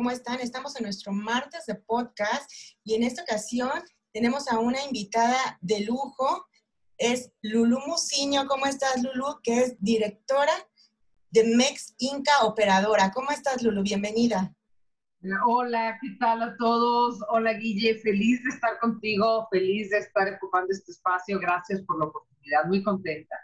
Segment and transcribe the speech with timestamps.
[0.00, 0.40] ¿Cómo, ¿Cómo, están?
[0.40, 2.50] Estamos en nuestro martes de podcast
[2.84, 3.70] y en esta ocasión
[4.14, 6.46] tenemos a una invitada de lujo.
[6.96, 8.46] Es Lulu Musiño.
[8.46, 9.40] ¿Cómo estás, Lulu?
[9.42, 10.54] Que es directora
[11.30, 13.12] de Mex Inca Operadora.
[13.12, 13.82] ¿Cómo estás, Lulu?
[13.82, 14.54] Bienvenida.
[15.46, 17.18] Hola, ¿qué tal a todos?
[17.28, 17.98] Hola, Guille.
[17.98, 21.38] Feliz de estar contigo, feliz de estar ocupando este espacio.
[21.38, 22.64] Gracias por la oportunidad.
[22.64, 23.36] Muy contenta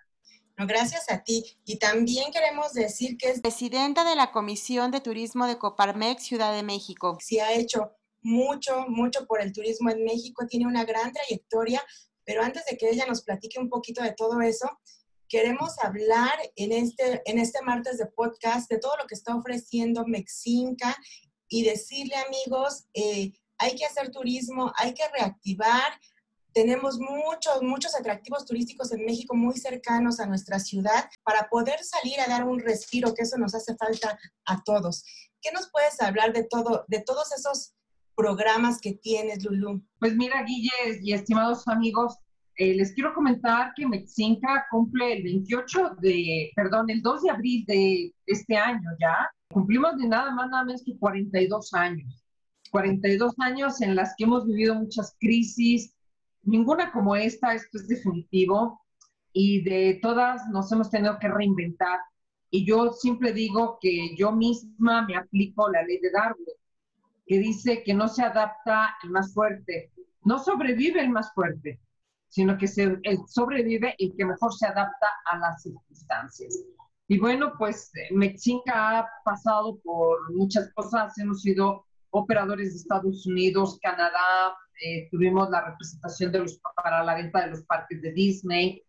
[0.56, 1.44] gracias a ti.
[1.64, 6.54] Y también queremos decir que es presidenta de la Comisión de Turismo de Coparmex Ciudad
[6.54, 7.18] de México.
[7.20, 7.92] Sí ha hecho
[8.22, 11.82] mucho, mucho por el turismo en México, tiene una gran trayectoria,
[12.24, 14.68] pero antes de que ella nos platique un poquito de todo eso,
[15.28, 20.06] queremos hablar en este, en este martes de podcast de todo lo que está ofreciendo
[20.06, 20.96] Mexinca
[21.48, 26.00] y decirle amigos, eh, hay que hacer turismo, hay que reactivar,
[26.56, 32.18] tenemos muchos, muchos atractivos turísticos en México muy cercanos a nuestra ciudad para poder salir
[32.18, 35.04] a dar un respiro, que eso nos hace falta a todos.
[35.42, 37.74] ¿Qué nos puedes hablar de, todo, de todos esos
[38.16, 39.82] programas que tienes, Lulú?
[39.98, 42.16] Pues mira, Guille y estimados amigos,
[42.56, 47.64] eh, les quiero comentar que Mexinca cumple el 28 de, perdón, el 2 de abril
[47.66, 49.30] de este año ya.
[49.50, 52.24] Cumplimos de nada más, nada menos que 42 años.
[52.70, 55.92] 42 años en las que hemos vivido muchas crisis,
[56.46, 58.80] ninguna como esta, esto es definitivo,
[59.32, 62.00] y de todas nos hemos tenido que reinventar.
[62.50, 66.46] Y yo siempre digo que yo misma me aplico la ley de Darwin,
[67.26, 69.92] que dice que no se adapta el más fuerte,
[70.24, 71.80] no sobrevive el más fuerte,
[72.28, 76.64] sino que se, sobrevive el que mejor se adapta a las circunstancias.
[77.08, 83.78] Y bueno, pues Mexica ha pasado por muchas cosas, hemos sido operadores de Estados Unidos,
[83.82, 88.82] Canadá, eh, tuvimos la representación de los, para la venta de los parques de Disney.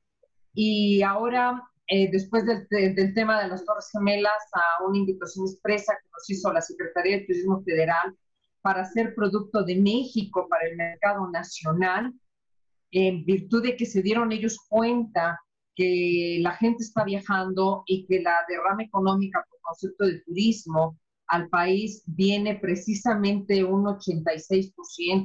[0.54, 5.94] Y ahora, eh, después del, del, tema de las Torres Gemelas, a una invitación expresa
[5.94, 8.18] que nos hizo la Secretaría de Turismo Federal
[8.62, 12.14] para hacer producto de México para el mercado nacional,
[12.92, 15.40] en virtud de que se dieron ellos cuenta
[15.76, 20.98] que la gente está viajando y que la derrama económica por concepto de turismo
[21.28, 24.74] al país viene precisamente un 86%,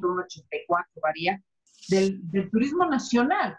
[0.04, 1.42] un 84% varía,
[1.88, 3.56] del, turismo nacional.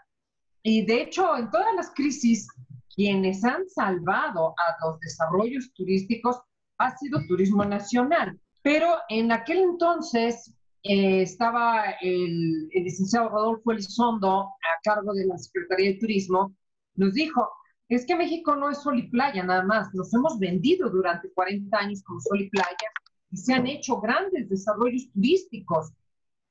[0.62, 2.48] Y de hecho, en todas las crisis,
[2.94, 6.40] quienes han salvado a los desarrollos turísticos
[6.78, 8.38] ha sido turismo nacional.
[8.62, 15.92] Pero en aquel entonces eh, estaba el licenciado Rodolfo Elizondo a cargo de la Secretaría
[15.92, 16.54] de Turismo,
[16.96, 17.48] nos dijo,
[17.88, 21.76] es que México no es sol y playa nada más, nos hemos vendido durante 40
[21.76, 22.90] años como sol y playa
[23.30, 25.92] y se han hecho grandes desarrollos turísticos,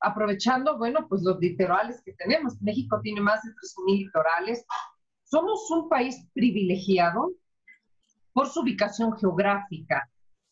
[0.01, 2.61] aprovechando, bueno, pues los litorales que tenemos.
[2.61, 4.66] México tiene más de 13.000 litorales.
[5.23, 7.31] Somos un país privilegiado
[8.33, 10.09] por su ubicación geográfica,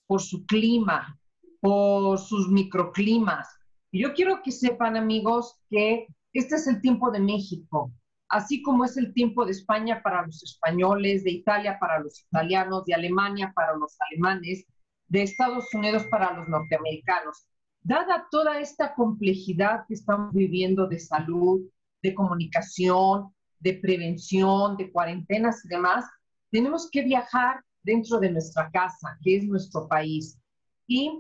[0.08, 1.20] por su clima,
[1.60, 3.50] por sus microclimas.
[3.92, 7.92] Y yo quiero que sepan, amigos, que este es el tiempo de México
[8.32, 12.86] así como es el tiempo de España para los españoles, de Italia para los italianos,
[12.86, 14.66] de Alemania para los alemanes,
[15.10, 17.46] de Estados Unidos para los norteamericanos.
[17.84, 21.62] Dada toda esta complejidad que estamos viviendo de salud,
[22.02, 26.06] de comunicación, de prevención, de cuarentenas y demás,
[26.52, 30.40] tenemos que viajar dentro de nuestra casa, que es nuestro país.
[30.88, 31.20] Y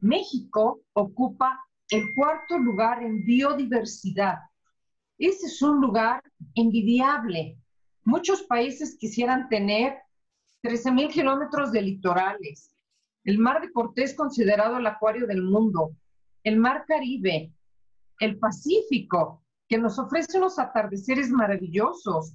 [0.00, 4.38] México ocupa el cuarto lugar en biodiversidad
[5.26, 6.22] ese es un lugar
[6.54, 7.58] envidiable.
[8.04, 9.98] Muchos países quisieran tener
[10.62, 12.74] 13.000 kilómetros de litorales,
[13.24, 15.92] el mar de Cortés considerado el acuario del mundo,
[16.42, 17.52] el mar Caribe,
[18.18, 22.34] el Pacífico, que nos ofrece unos atardeceres maravillosos,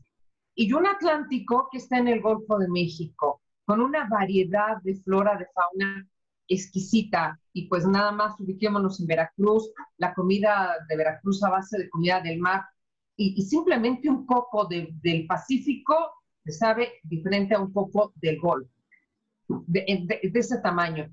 [0.56, 5.38] y un Atlántico que está en el Golfo de México, con una variedad de flora,
[5.38, 6.08] de fauna
[6.48, 7.40] exquisita.
[7.52, 12.22] Y pues nada más ubiquémonos en Veracruz, la comida de Veracruz a base de comida
[12.22, 12.64] del mar
[13.18, 15.96] y, simplemente un coco del Pacífico
[16.44, 18.70] se sabe diferente a un coco del Golfo,
[19.48, 21.12] de, ese tamaño.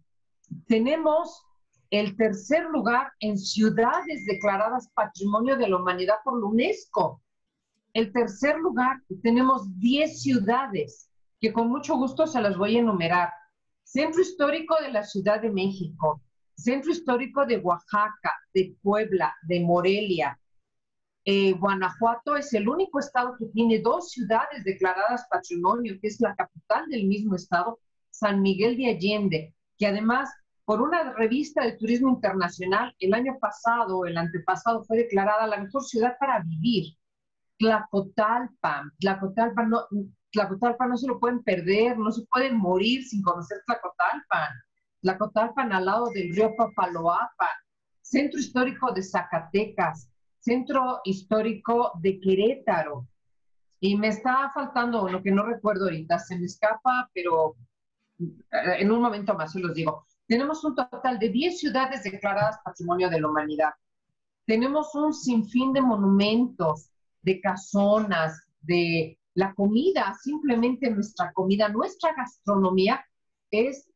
[0.66, 1.42] Tenemos
[1.90, 7.22] el tercer lugar en ciudades declaradas Patrimonio de la Humanidad por la UNESCO.
[7.94, 11.10] El tercer lugar, tenemos 10 ciudades
[11.40, 13.30] que con mucho gusto se las voy a enumerar.
[13.84, 16.22] Centro Histórico de la Ciudad de México,
[16.56, 20.38] Centro Histórico de Oaxaca, de Puebla, de Morelia,
[21.24, 26.34] eh, Guanajuato es el único estado que tiene dos ciudades declaradas patrimonio, que es la
[26.34, 27.78] capital del mismo estado,
[28.10, 30.30] San Miguel de Allende, que además
[30.64, 35.82] por una revista de turismo internacional el año pasado, el antepasado, fue declarada la mejor
[35.84, 36.96] ciudad para vivir.
[37.58, 44.50] Tlacotalpan, Tlacotalpan no, no se lo pueden perder, no se pueden morir sin conocer Tlacotalpan.
[45.02, 47.48] Tlacotalpan al lado del río Papaloapa,
[48.00, 50.08] Centro Histórico de Zacatecas,
[50.42, 53.06] Centro Histórico de Querétaro.
[53.78, 57.56] Y me está faltando lo que no recuerdo ahorita, se me escapa, pero
[58.18, 60.06] eh, en un momento más se los digo.
[60.26, 63.70] Tenemos un total de 10 ciudades declaradas Patrimonio de la Humanidad.
[64.44, 66.90] Tenemos un sinfín de monumentos,
[67.22, 73.04] de casonas, de la comida, simplemente nuestra comida, nuestra gastronomía
[73.50, 73.88] es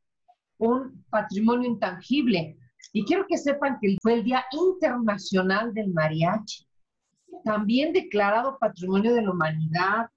[0.59, 2.57] un patrimonio intangible.
[2.93, 6.67] Y quiero que sepan que fue el Día Internacional del Mariachi,
[7.44, 10.11] también declarado Patrimonio de la Humanidad.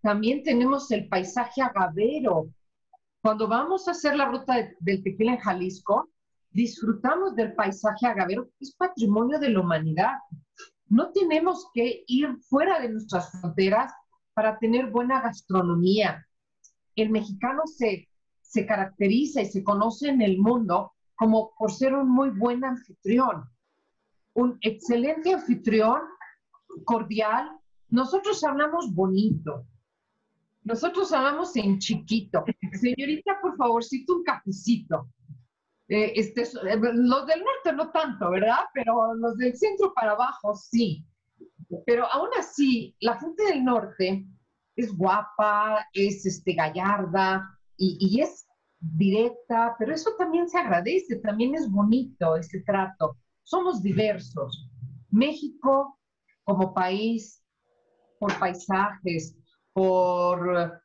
[0.00, 2.48] También tenemos el paisaje agavero.
[3.22, 6.10] Cuando vamos a hacer la ruta del tequila en Jalisco,
[6.50, 10.12] disfrutamos del paisaje agavero, que es patrimonio de la humanidad.
[10.88, 13.92] No tenemos que ir fuera de nuestras fronteras
[14.34, 16.26] para tener buena gastronomía.
[16.96, 18.08] El mexicano se,
[18.42, 23.44] se caracteriza y se conoce en el mundo como por ser un muy buen anfitrión,
[24.34, 26.00] un excelente anfitrión,
[26.84, 27.50] cordial.
[27.88, 29.66] Nosotros hablamos bonito,
[30.64, 32.44] nosotros hablamos en chiquito.
[32.80, 35.08] Señorita, por favorcito, un cafecito.
[35.88, 38.60] Eh, este, los del norte no tanto, ¿verdad?
[38.72, 41.04] Pero los del centro para abajo sí.
[41.84, 44.26] Pero aún así, la gente del norte
[44.76, 48.43] es guapa, es este, gallarda y, y es
[48.92, 53.16] directa, pero eso también se agradece, también es bonito ese trato.
[53.42, 54.70] Somos diversos.
[55.10, 55.98] México
[56.44, 57.42] como país,
[58.18, 59.36] por paisajes,
[59.72, 60.80] por,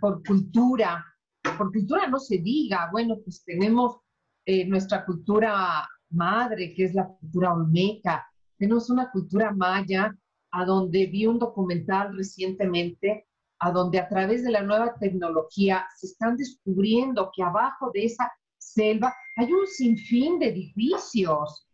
[0.00, 1.04] por cultura,
[1.42, 3.98] por cultura no se diga, bueno, pues tenemos
[4.44, 8.26] eh, nuestra cultura madre, que es la cultura olmeca,
[8.58, 10.14] tenemos una cultura maya,
[10.52, 13.26] a donde vi un documental recientemente
[13.60, 18.32] a donde a través de la nueva tecnología se están descubriendo que abajo de esa
[18.58, 21.66] selva hay un sinfín de edificios,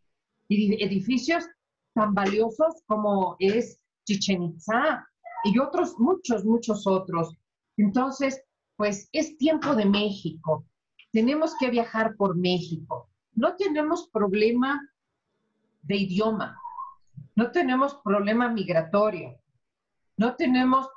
[0.48, 1.44] edificios
[1.94, 5.06] tan valiosos como es Chichen Itza
[5.44, 7.34] y otros, muchos, muchos otros.
[7.76, 8.42] Entonces,
[8.76, 10.64] pues es tiempo de México.
[11.12, 13.08] Tenemos que viajar por México.
[13.32, 14.80] No tenemos problema
[15.82, 16.58] de idioma,
[17.36, 19.38] no tenemos problema migratorio,
[20.16, 20.88] no tenemos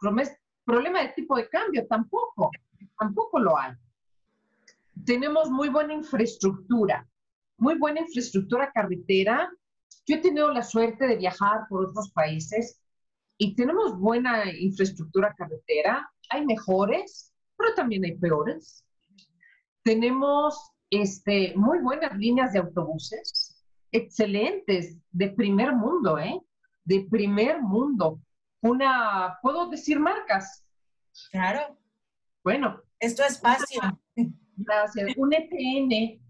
[0.70, 2.52] problema de tipo de cambio, tampoco,
[3.00, 3.74] tampoco lo hay.
[5.04, 7.08] Tenemos muy buena infraestructura,
[7.58, 9.52] muy buena infraestructura carretera.
[10.06, 12.80] Yo he tenido la suerte de viajar por otros países
[13.38, 16.08] y tenemos buena infraestructura carretera.
[16.30, 18.86] Hay mejores, pero también hay peores.
[19.84, 26.40] Tenemos este, muy buenas líneas de autobuses, excelentes, de primer mundo, ¿eh?
[26.84, 28.20] De primer mundo
[28.62, 30.66] una, ¿puedo decir marcas?
[31.32, 31.78] Claro.
[32.44, 32.82] Bueno.
[33.00, 33.82] Esto es espacio.
[34.58, 35.16] Gracias.
[35.16, 36.22] Un ETN,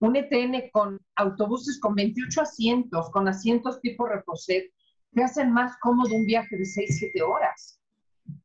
[0.00, 4.72] un ETN con autobuses con 28 asientos, con asientos tipo reposet,
[5.12, 7.80] te hacen más cómodo un viaje de 6, 7 horas.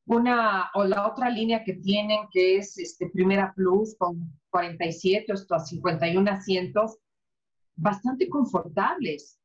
[0.05, 5.59] Una, o la otra línea que tienen, que es este, Primera Plus, con 47 hasta
[5.59, 6.99] 51 asientos,
[7.75, 9.39] bastante confortables.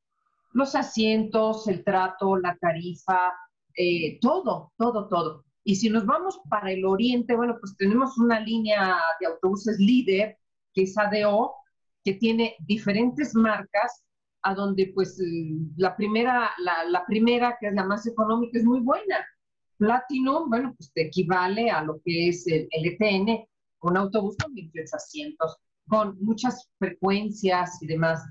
[0.53, 3.33] Los asientos, el trato, la tarifa,
[3.77, 5.45] eh, todo, todo, todo.
[5.65, 10.39] Y si nos vamos para el oriente, bueno, pues tenemos una línea de autobuses líder,
[10.73, 11.55] que es ADO,
[12.05, 14.05] que tiene diferentes marcas,
[14.43, 15.21] a donde pues
[15.77, 19.27] la primera, la, primera, que es la más económica, es muy buena.
[19.77, 23.45] Platinum, bueno, pues te equivale a lo que es el, el ETN,
[23.81, 25.57] un autobús con 28 asientos,
[25.89, 28.23] con muchas frecuencias y demás.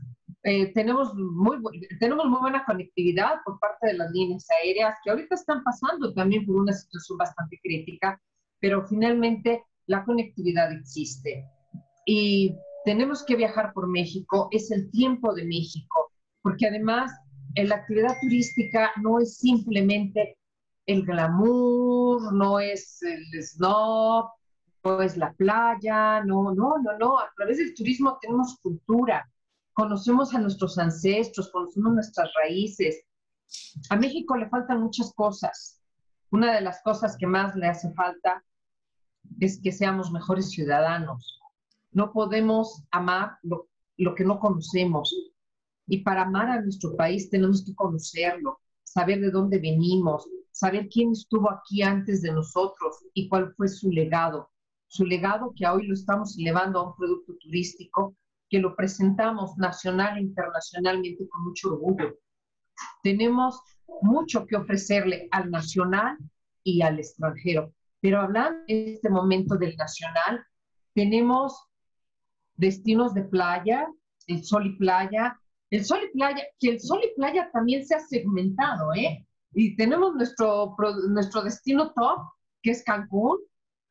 [0.48, 1.58] Eh, tenemos, muy,
[2.00, 6.46] tenemos muy buena conectividad por parte de las líneas aéreas, que ahorita están pasando también
[6.46, 8.22] por una situación bastante crítica,
[8.60, 11.50] pero finalmente la conectividad existe.
[12.06, 16.12] Y tenemos que viajar por México, es el tiempo de México,
[16.44, 17.12] porque además
[17.56, 20.38] la actividad turística no es simplemente
[20.86, 24.30] el glamour, no es el snob,
[24.84, 27.18] no es la playa, no, no, no, no.
[27.18, 29.28] A través del turismo tenemos cultura,
[29.76, 33.04] conocemos a nuestros ancestros, conocemos nuestras raíces.
[33.90, 35.82] A México le faltan muchas cosas.
[36.32, 38.44] Una de las cosas que más le hace falta
[39.40, 41.42] es que seamos mejores ciudadanos.
[41.92, 43.68] No podemos amar lo,
[44.16, 45.14] que no conocemos.
[45.88, 51.12] Y para amar a nuestro país tenemos que conocerlo, saber de dónde venimos, saber quién
[51.12, 54.50] estuvo aquí antes de nosotros y cuál fue su legado.
[54.88, 58.16] Su legado que hoy lo estamos elevando a un producto turístico
[58.56, 62.18] que lo presentamos nacional e internacionalmente con mucho orgullo.
[63.04, 63.60] Tenemos
[64.02, 66.18] mucho que ofrecerle al nacional
[66.64, 67.74] y al extranjero.
[68.00, 70.42] Pero hablando en este momento del nacional,
[70.94, 71.68] tenemos
[72.56, 73.90] destinos de playa,
[74.28, 75.38] el sol y playa,
[75.70, 79.28] el sol y playa, que el sol y playa también se ha segmentado, ¿eh?
[79.52, 80.78] Y tenemos nuestro,
[81.10, 82.20] nuestro destino top,
[82.62, 83.38] que es Cancún,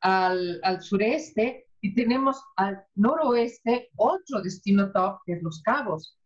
[0.01, 6.17] al, al sureste, y tenemos al noroeste otro destino top, que es Los Cabos.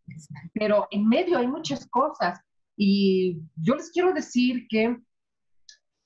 [0.54, 2.38] Pero en medio hay muchas cosas.
[2.76, 4.96] Y yo les quiero decir que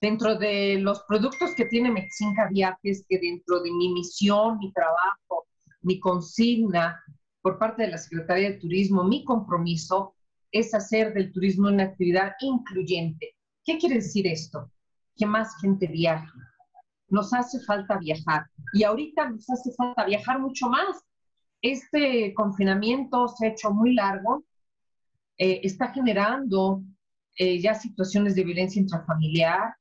[0.01, 5.47] dentro de los productos que tiene Mexica Viajes, que dentro de mi misión, mi trabajo,
[5.83, 6.99] mi consigna
[7.43, 10.15] por parte de la Secretaría de Turismo, mi compromiso
[10.51, 13.37] es hacer del turismo una actividad incluyente.
[13.63, 14.73] ¿Qué quiere decir esto?
[15.15, 16.39] Que más gente viaje.
[17.13, 21.05] Nos hace falta viajar y ahorita nos hace falta viajar mucho más.
[21.61, 24.45] Este confinamiento se ha hecho muy largo,
[25.37, 26.83] eh, está generando
[27.37, 29.75] eh, ya situaciones de violencia intrafamiliar,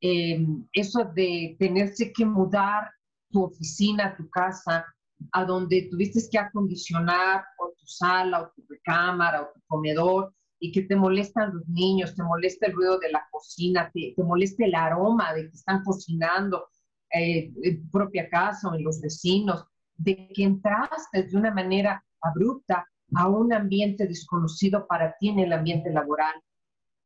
[0.00, 2.92] eh, eso de tenerse que mudar
[3.30, 4.86] tu oficina, tu casa,
[5.32, 10.70] a donde tuviste que acondicionar o tu sala o tu recámara o tu comedor y
[10.70, 14.64] que te molestan los niños, te molesta el ruido de la cocina, te, te molesta
[14.64, 16.68] el aroma de que están cocinando
[17.20, 19.64] eh, tu propia casa o en los vecinos,
[19.96, 25.52] de que entraste de una manera abrupta a un ambiente desconocido para ti en el
[25.52, 26.34] ambiente laboral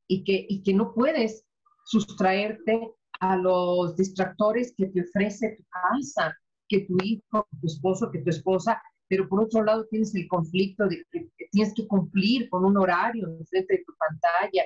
[0.07, 1.45] y que, y que no puedes
[1.85, 6.37] sustraerte a los distractores que te ofrece tu casa,
[6.69, 10.87] que tu hijo, tu esposo, que tu esposa, pero por otro lado tienes el conflicto
[10.87, 14.64] de que tienes que cumplir con un horario frente de tu pantalla.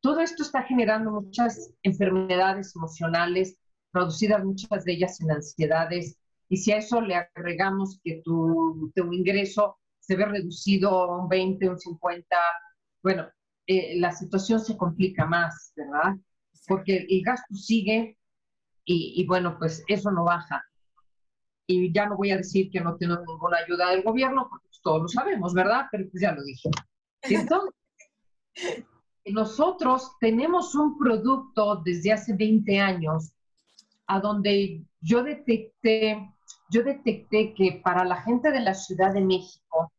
[0.00, 3.56] Todo esto está generando muchas enfermedades emocionales,
[3.90, 6.18] producidas muchas de ellas en ansiedades,
[6.48, 11.68] y si a eso le agregamos que tu, tu ingreso se ve reducido un 20,
[11.68, 12.36] un 50,
[13.02, 13.28] bueno,
[13.66, 16.16] eh, la situación se complica más, ¿verdad?
[16.66, 18.18] Porque el gasto sigue
[18.84, 20.64] y, y bueno, pues eso no baja
[21.70, 24.80] y ya no voy a decir que no tengo ninguna ayuda del gobierno, porque pues,
[24.82, 25.86] todos lo sabemos, ¿verdad?
[25.90, 26.68] Pero pues ya lo dije.
[27.22, 27.74] Entonces,
[29.26, 33.32] nosotros tenemos un producto desde hace 20 años
[34.10, 36.18] a donde yo detecté,
[36.68, 39.92] yo detecté que para la gente de la Ciudad de México,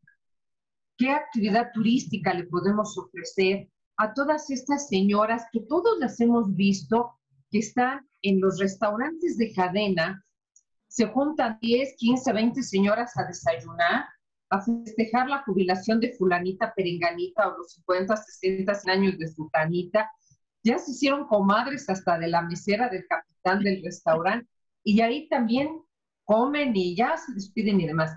[0.97, 7.13] ¿qué actividad turística le podemos ofrecer a todas estas señoras que todos las hemos visto
[7.49, 10.25] que están en los restaurantes de cadena
[10.89, 14.03] se juntan 10, 15, 20 señoras a desayunar,
[14.49, 20.11] a festejar la jubilación de fulanita perenganita o los 50, 60 años de sultanita.
[20.63, 23.05] Ya se hicieron comadres hasta de la mesera del
[23.41, 24.47] capitán del restaurante
[24.83, 25.81] y ahí también
[26.25, 28.15] comen y ya se despiden y demás.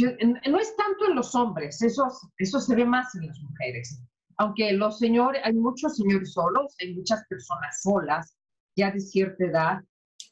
[0.00, 2.06] no es tanto en los hombres, eso,
[2.38, 4.00] eso se ve más en las mujeres.
[4.38, 8.36] Aunque los señores, hay muchos señores solos, hay muchas personas solas,
[8.74, 9.80] ya de cierta edad,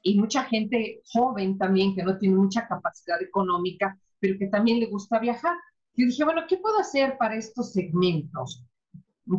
[0.03, 4.87] y mucha gente joven también que no tiene mucha capacidad económica, pero que también le
[4.87, 5.55] gusta viajar.
[5.95, 8.65] Yo dije, bueno, ¿qué puedo hacer para estos segmentos?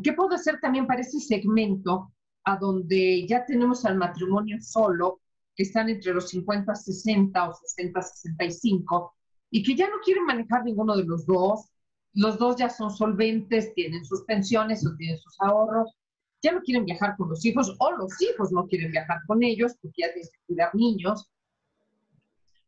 [0.04, 5.22] ¿Qué puedo hacer también para ese segmento a donde ya tenemos al matrimonio solo,
[5.56, 9.16] que están entre los 50, 60 o 60, 65,
[9.50, 11.70] y que ya no quieren manejar ninguno de los dos?
[12.14, 15.96] Los dos ya son solventes, tienen sus pensiones o tienen sus ahorros,
[16.42, 19.76] ya no quieren viajar con los hijos o los hijos no quieren viajar con ellos
[19.82, 21.30] porque ya tienen que cuidar niños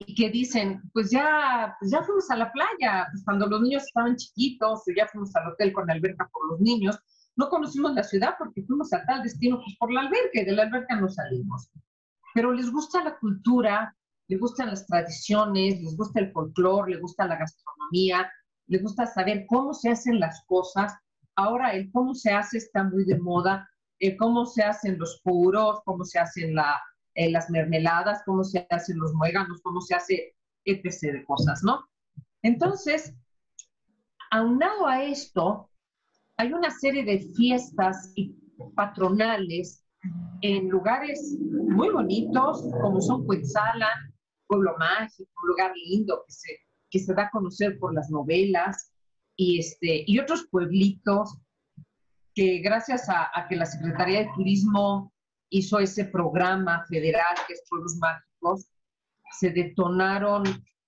[0.06, 3.84] y que dicen, pues ya, pues ya fuimos a la playa, pues cuando los niños
[3.84, 7.00] estaban chiquitos, o ya fuimos al hotel con alberca por los niños,
[7.36, 10.52] no conocimos la ciudad porque fuimos a tal destino pues por la alberca y de
[10.52, 11.70] la alberca no salimos.
[12.34, 13.96] Pero les gusta la cultura,
[14.28, 18.32] les gustan las tradiciones, les gusta el folclore, les gusta la gastronomía,
[18.68, 20.94] les gusta saber cómo se hacen las cosas
[21.36, 23.68] Ahora el cómo se hace está muy de moda,
[24.00, 26.80] el cómo se hacen los puros, cómo se hacen la,
[27.16, 30.36] eh, las mermeladas, cómo se hacen los muéganos, cómo se hace
[30.66, 31.14] etc.
[31.14, 31.86] de cosas, ¿no?
[32.44, 33.16] Entonces,
[34.32, 35.70] aunado a esto,
[36.38, 38.14] hay una serie de fiestas
[38.76, 39.84] patronales
[40.42, 43.90] en lugares muy bonitos, como son Cuetzala,
[44.48, 46.24] Pueblo Mágico, un lugar lindo
[46.90, 48.92] que se, da a conocer por las novelas,
[49.36, 51.40] y, este, y otros pueblitos
[52.36, 55.12] que gracias a, que la Secretaría de Turismo
[55.50, 58.68] hizo ese programa federal que es Pueblos Mágicos,
[59.40, 60.44] se detonaron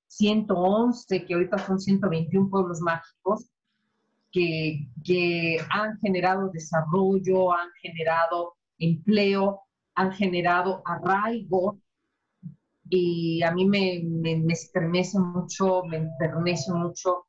[0.07, 3.49] 111, que ahorita son 121 pueblos mágicos,
[4.35, 9.61] que, que han generado desarrollo, han generado empleo,
[9.95, 11.79] han generado arraigo.
[12.89, 17.27] Y a mí me, me, me estremece mucho, me enternece mucho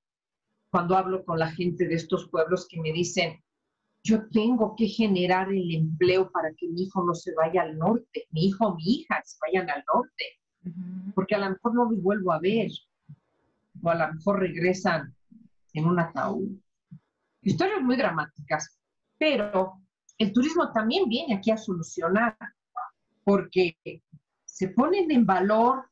[0.68, 3.40] cuando hablo con la gente de estos pueblos que me dicen,
[4.02, 8.26] yo tengo que generar el empleo para que mi hijo no se vaya al norte,
[8.32, 10.24] mi hijo o mi hija se vayan al norte,
[11.14, 12.70] porque a lo mejor no los vuelvo a ver.
[13.82, 15.14] o a lo mejor regresan
[15.72, 16.65] en un ataúd.
[17.46, 18.76] Historias muy dramáticas,
[19.16, 19.74] pero
[20.18, 22.36] el turismo también viene aquí a solucionar,
[23.22, 23.76] porque
[24.44, 25.88] se ponen en valor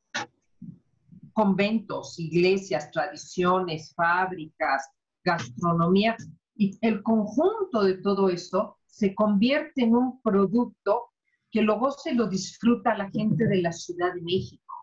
[1.33, 4.91] conventos, iglesias, tradiciones, fábricas,
[5.23, 6.17] gastronomía,
[6.57, 11.13] y el conjunto de todo eso se convierte en un producto
[11.53, 14.75] que luego se lo disfruta la gente de la Ciudad de México.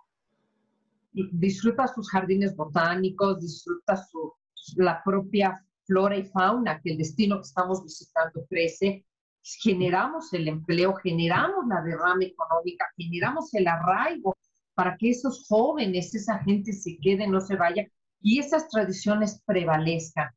[1.12, 4.32] Disfruta sus jardines botánicos, disfruta su,
[4.78, 9.06] la propia flora y fauna que el destino que estamos visitando ofrece.
[9.44, 14.38] Generamos el empleo, generamos la derrama económica, generamos el arraigo
[14.74, 17.86] para que esos jóvenes, esa gente se quede, no se vaya
[18.22, 20.30] y esas tradiciones prevalezcan.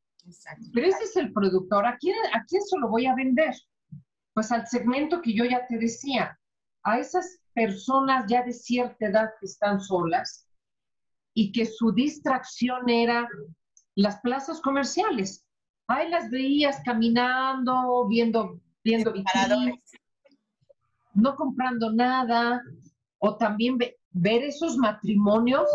[0.72, 1.86] Pero ese es el productor.
[1.86, 3.54] ¿A quién, ¿A quién se lo voy a vender?
[4.32, 6.36] Pues al segmento que yo ya te decía,
[6.82, 10.48] a esas personas ya de cierta edad que están solas
[11.32, 13.28] y que su distracción era
[13.94, 15.43] las plazas comerciales.
[15.86, 19.12] Ahí las veías caminando, viendo, viendo
[21.14, 22.62] no comprando nada,
[23.18, 25.68] o también ver esos matrimonios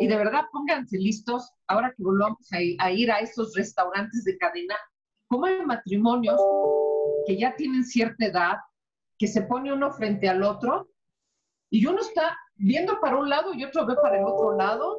[0.00, 4.74] y de verdad pónganse listos, ahora que volvamos a, ir a esos restaurantes de cadena,
[5.28, 6.40] como hay matrimonios
[7.26, 8.56] que ya tienen cierta edad,
[9.18, 10.88] que se pone uno frente al otro
[11.70, 14.96] y uno está viendo para un lado y otro ve para el otro lado,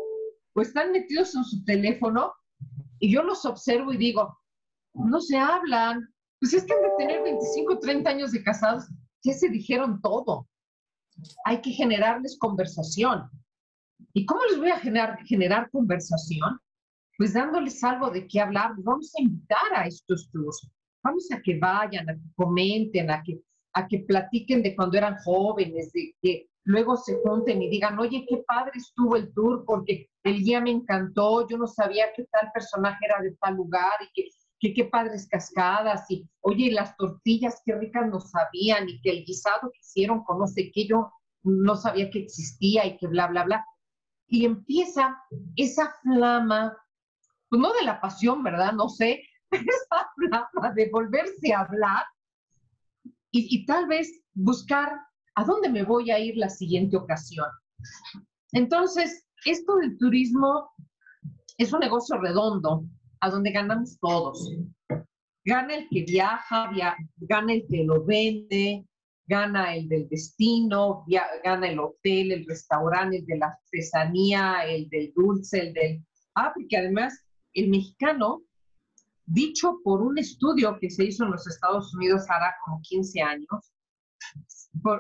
[0.53, 2.33] o están metidos en su teléfono
[2.99, 4.37] y yo los observo y digo,
[4.93, 6.07] no se hablan,
[6.39, 8.85] pues es que han de tener 25, 30 años de casados,
[9.23, 10.47] ya se dijeron todo.
[11.45, 13.29] Hay que generarles conversación.
[14.13, 16.59] ¿Y cómo les voy a generar, generar conversación?
[17.17, 18.74] Pues dándoles algo de qué hablar.
[18.77, 20.70] Vamos a invitar a estos tours.
[21.03, 23.39] Vamos a que vayan, a que comenten, a que,
[23.74, 28.25] a que platiquen de cuando eran jóvenes, de que luego se junten y digan, oye,
[28.27, 32.51] qué padre estuvo el tour porque el día me encantó, yo no sabía que tal
[32.53, 37.61] personaje era de tal lugar y que, que qué padres cascadas y, oye, las tortillas,
[37.65, 41.11] qué ricas nos sabían y que el guisado que hicieron con no yo
[41.43, 43.65] no sabía que existía y que bla, bla, bla
[44.27, 45.17] y empieza
[45.55, 46.75] esa flama,
[47.49, 48.73] pues no de la pasión, ¿verdad?
[48.73, 52.03] No sé, esa flama de volverse a hablar
[53.31, 54.91] y, y tal vez buscar
[55.35, 57.48] a dónde me voy a ir la siguiente ocasión.
[58.53, 60.71] Entonces, esto del turismo
[61.57, 62.85] es un negocio redondo,
[63.19, 64.50] a donde ganamos todos.
[65.43, 68.85] Gana el que viaja, via gana el que lo vende,
[69.27, 71.05] gana el del destino,
[71.43, 76.05] gana el hotel, el restaurante, el de la artesanía, el del dulce, el del...
[76.35, 78.41] Ah, porque además el mexicano,
[79.25, 83.75] dicho por un estudio que se hizo en los Estados Unidos hará como 15 años,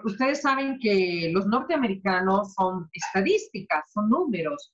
[0.03, 4.73] ustedes saben que los norteamericanos son estadísticas, son números,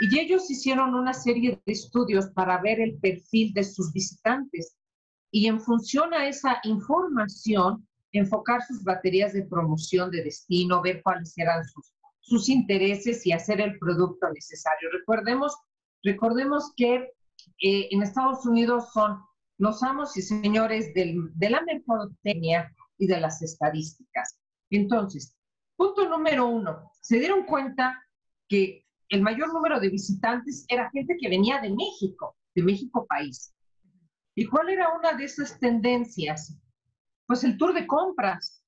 [0.00, 4.76] y ellos hicieron una serie de estudios para ver el perfil de sus visitantes.
[5.30, 11.36] Y en función a esa información, enfocar sus baterías de promoción de destino, ver cuáles
[11.38, 14.90] eran sus, sus intereses y hacer el producto necesario.
[14.92, 15.56] Recordemos,
[16.02, 16.94] recordemos que
[17.62, 19.18] eh, en Estados Unidos son
[19.58, 24.38] los amos y señores del, de la mercadotecnia y de las estadísticas.
[24.70, 25.36] Entonces,
[25.76, 28.02] punto número uno, se dieron cuenta
[28.48, 33.54] que el mayor número de visitantes era gente que venía de México, de México país.
[34.34, 36.58] ¿Y cuál era una de esas tendencias?
[37.26, 38.62] pues el tour de compras.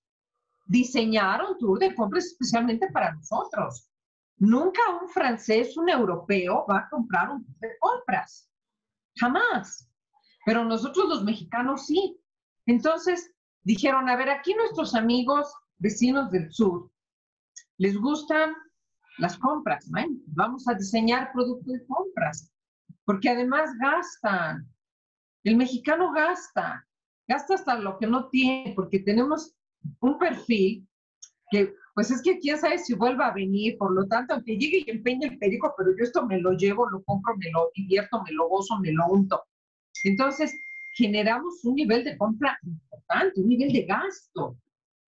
[0.66, 3.88] Diseñaron tour de compras especialmente para nosotros.
[4.36, 8.50] Nunca un francés, un europeo va a comprar un tour de compras.
[9.16, 9.90] Jamás.
[10.44, 12.20] Pero nosotros los mexicanos sí.
[12.66, 13.32] Entonces
[13.68, 16.90] dijeron, a ver, aquí nuestros amigos vecinos del sur
[17.76, 18.54] les gustan
[19.18, 19.88] las compras.
[20.26, 22.50] Vamos a diseñar productos de compras.
[23.04, 24.66] Porque además gastan.
[25.44, 26.84] El mexicano gasta
[27.28, 29.54] gasta hasta lo que no tiene, porque tenemos
[30.00, 30.88] un perfil
[31.50, 34.84] que, pues es que quién sabe si vuelva a venir, por lo tanto, aunque llegue
[34.86, 38.22] y empeñe el perico, pero yo esto me lo llevo, lo compro, me lo divierto,
[38.22, 39.42] me lo gozo, me lo unto.
[40.04, 40.54] Entonces,
[40.92, 44.56] generamos un nivel de compra importante, un nivel de gasto.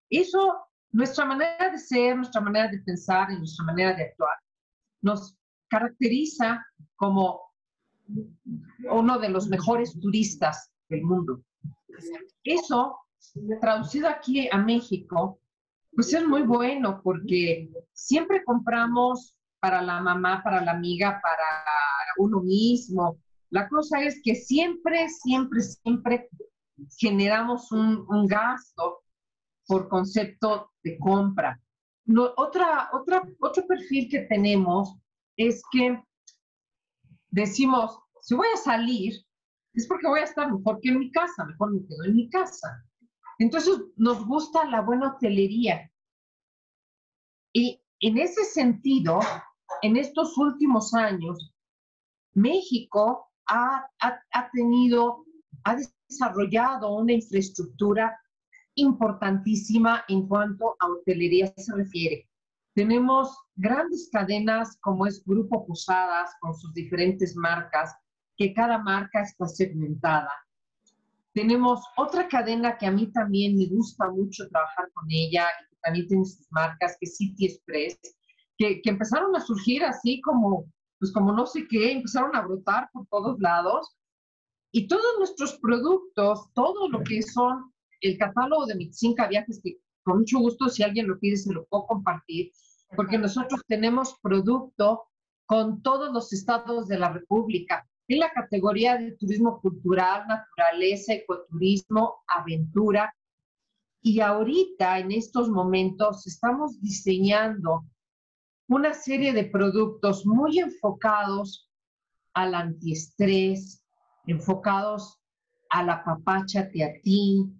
[0.08, 0.56] Eso,
[0.92, 4.36] nuestra manera de ser, nuestra manera de pensar y nuestra manera de actuar,
[5.02, 5.36] nos
[5.68, 6.64] caracteriza
[6.96, 7.40] como
[8.90, 11.42] uno de los mejores turistas del mundo.
[12.44, 12.96] Eso,
[13.60, 15.40] traducido aquí a México,
[15.94, 21.44] pues es muy bueno porque siempre compramos para la mamá, para la amiga, para
[22.18, 23.18] uno mismo.
[23.50, 26.28] La cosa es que siempre, siempre, siempre
[26.98, 29.00] generamos un, gasto
[29.66, 31.60] por concepto de compra.
[32.36, 34.96] otra, otro perfil que tenemos
[35.36, 36.02] es que
[37.30, 39.14] decimos, si voy a salir,
[39.74, 42.28] es porque voy a estar mejor que en mi casa, mejor me quedo en mi
[42.28, 42.84] casa.
[43.38, 45.90] Entonces, nos gusta la buena hotelería.
[47.52, 49.20] Y en ese sentido,
[49.82, 51.54] en estos últimos años,
[52.34, 55.24] México ha, ha, tenido,
[55.64, 55.76] ha
[56.08, 58.16] desarrollado una infraestructura
[58.76, 62.28] importantísima en cuanto a hotelería se refiere.
[62.74, 67.92] Tenemos grandes cadenas como es Grupo Posadas con sus diferentes marcas,
[68.36, 70.30] que cada marca está segmentada.
[71.34, 75.76] Tenemos otra cadena que a mí también me gusta mucho trabajar con ella y que
[75.82, 77.98] también tiene sus marcas, que es City Express,
[78.56, 80.64] que, que empezaron a surgir así como,
[81.00, 83.96] pues como no sé qué, empezaron a brotar por todos lados.
[84.70, 90.18] Y todos nuestros productos, todo lo que son el catálogo de Mitzinca Viajes, que con
[90.18, 92.52] mucho gusto, si alguien lo pide, se lo puedo compartir,
[92.94, 95.08] porque nosotros tenemos producto
[95.46, 102.22] con todos los estados de la República en la categoría de turismo cultural, naturaleza, ecoturismo,
[102.26, 103.14] aventura.
[104.02, 107.84] Y ahorita, en estos momentos, estamos diseñando
[108.70, 111.68] una serie de productos muy enfocados
[112.34, 113.82] al antiestrés,
[114.26, 115.20] enfocados
[115.70, 117.52] a la papáchate a ti,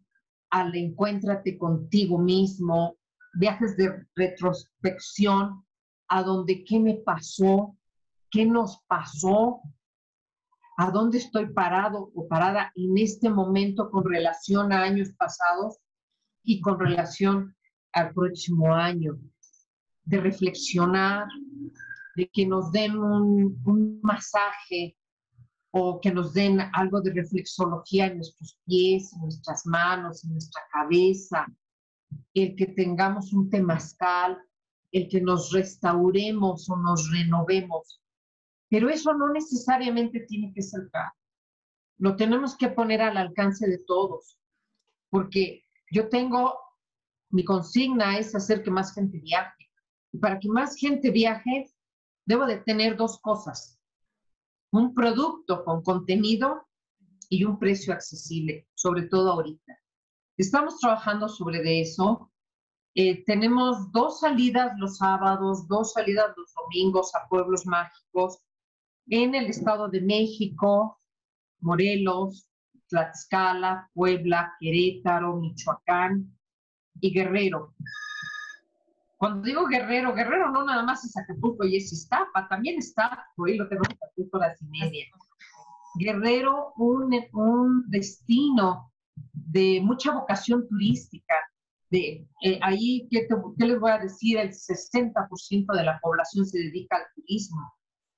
[0.50, 2.96] al encuéntrate contigo mismo,
[3.34, 5.66] viajes de retrospección,
[6.06, 7.76] a donde qué me pasó,
[8.30, 9.62] qué nos pasó,
[10.76, 15.76] a dónde estoy parado o parada en este momento con relación a años pasados
[16.44, 17.56] y con relación
[17.92, 19.18] al próximo año,
[20.04, 21.26] de reflexionar,
[22.16, 24.96] de que nos den un, masaje
[25.72, 30.62] o que nos den algo de reflexología en nuestros pies, en nuestras manos, en nuestra
[30.72, 31.46] cabeza,
[32.34, 34.38] el que tengamos un temazcal,
[34.90, 38.02] el que nos restauremos o nos renovemos.
[38.68, 41.12] Pero eso no necesariamente tiene que ser caro.
[41.98, 44.38] Lo tenemos que poner al alcance de todos,
[45.10, 46.58] porque yo tengo,
[47.30, 49.59] mi consigna es hacer que más gente viaje.
[50.18, 51.70] Para que más gente viaje,
[52.26, 53.78] debo de tener dos cosas.
[54.72, 56.66] Un producto con contenido
[57.28, 59.78] y un precio accesible, sobre todo ahorita.
[60.36, 62.30] Estamos trabajando sobre eso.
[62.94, 68.40] Eh, tenemos dos salidas los sábados, dos salidas los domingos a pueblos mágicos
[69.08, 71.00] en el Estado de México,
[71.60, 72.48] Morelos,
[72.88, 76.36] Tlaxcala, Puebla, Querétaro, Michoacán
[77.00, 77.74] y Guerrero.
[79.20, 83.58] Cuando digo Guerrero, Guerrero no nada más es Acapulco y es Iztapa, también está, hoy
[83.58, 85.04] lo tenemos a dos horas y media.
[85.96, 88.90] Guerrero, un, un destino
[89.34, 91.34] de mucha vocación turística.
[91.90, 93.28] De, eh, ahí, ¿qué,
[93.58, 94.38] ¿qué, les voy a decir?
[94.38, 97.60] El 60% de la población se dedica al turismo,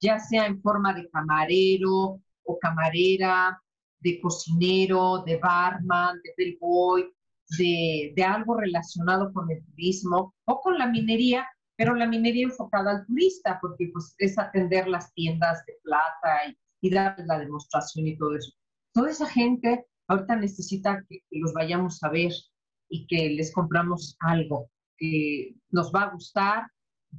[0.01, 3.61] ya sea en forma de camarero o camarera,
[3.99, 7.13] de cocinero, de barman, de bellboy,
[7.59, 13.07] de, algo relacionado con el turismo o con la minería, pero la minería enfocada al
[13.07, 18.37] turista, porque pues, es atender las tiendas de plata y, y la demostración y todo
[18.37, 18.53] eso.
[18.93, 22.33] Toda esa gente ahorita necesita que, los vayamos a ver
[22.89, 26.67] y que les compramos algo que nos va a gustar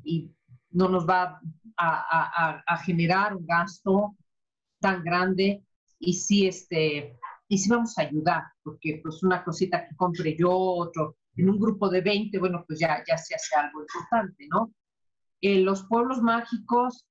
[0.04, 0.32] y
[0.70, 1.40] no nos va
[1.78, 4.16] a, a, generar un gasto
[4.80, 5.64] tan grande
[6.00, 7.18] y sí, este,
[7.48, 11.60] y sí vamos a ayudar, porque pues una cosita que compre yo, otro, en un
[11.60, 14.74] grupo de 20, bueno, pues ya, ya se hace algo importante, ¿no?
[15.42, 17.06] Eh, los pueblos mágicos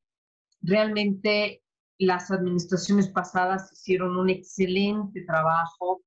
[0.63, 1.63] realmente
[1.99, 6.03] las administraciones pasadas hicieron un excelente trabajo.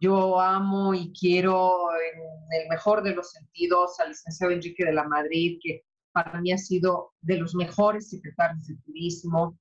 [0.00, 5.04] Yo amo y quiero, en el mejor de los sentidos, al licenciado Enrique de la
[5.04, 9.58] Madrid, que para mí ha sido de los mejores secretarios de turismo.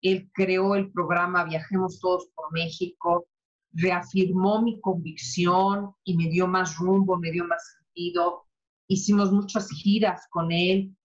[0.00, 3.26] Él creó el programa Viajemos Todos por México,
[3.72, 8.46] reafirmó mi convicción y me dio más rumbo, me dio más sentido.
[8.88, 10.96] Hicimos muchas giras con él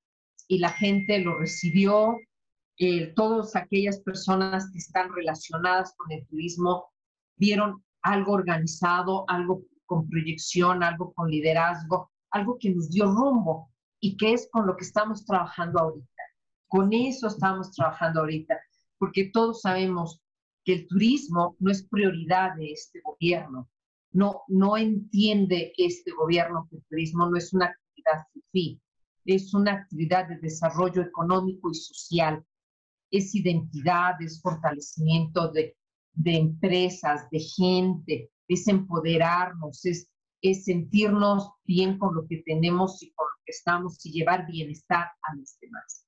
[0.47, 2.17] y la gente lo recibió
[2.77, 6.91] eh, todas aquellas personas que están relacionadas con el turismo
[7.37, 14.17] vieron algo organizado, algo con proyección, algo con liderazgo, algo que nos dio rumbo y
[14.17, 16.23] que es con lo que estamos trabajando ahorita.
[16.67, 18.59] Con eso estamos trabajando ahorita,
[18.97, 20.21] porque todos sabemos
[20.65, 23.69] que el turismo no es prioridad de este gobierno.
[24.11, 28.81] No, no entiende este gobierno que el turismo no es una actividad fin,
[29.25, 32.45] es una actividad de desarrollo económico y social
[33.11, 35.75] es identidad, es fortalecimiento de,
[36.25, 40.09] empresas, de gente, es empoderarnos, es,
[40.41, 45.07] es sentirnos bien con lo que tenemos y con lo que estamos y llevar bienestar
[45.21, 46.05] a los demás.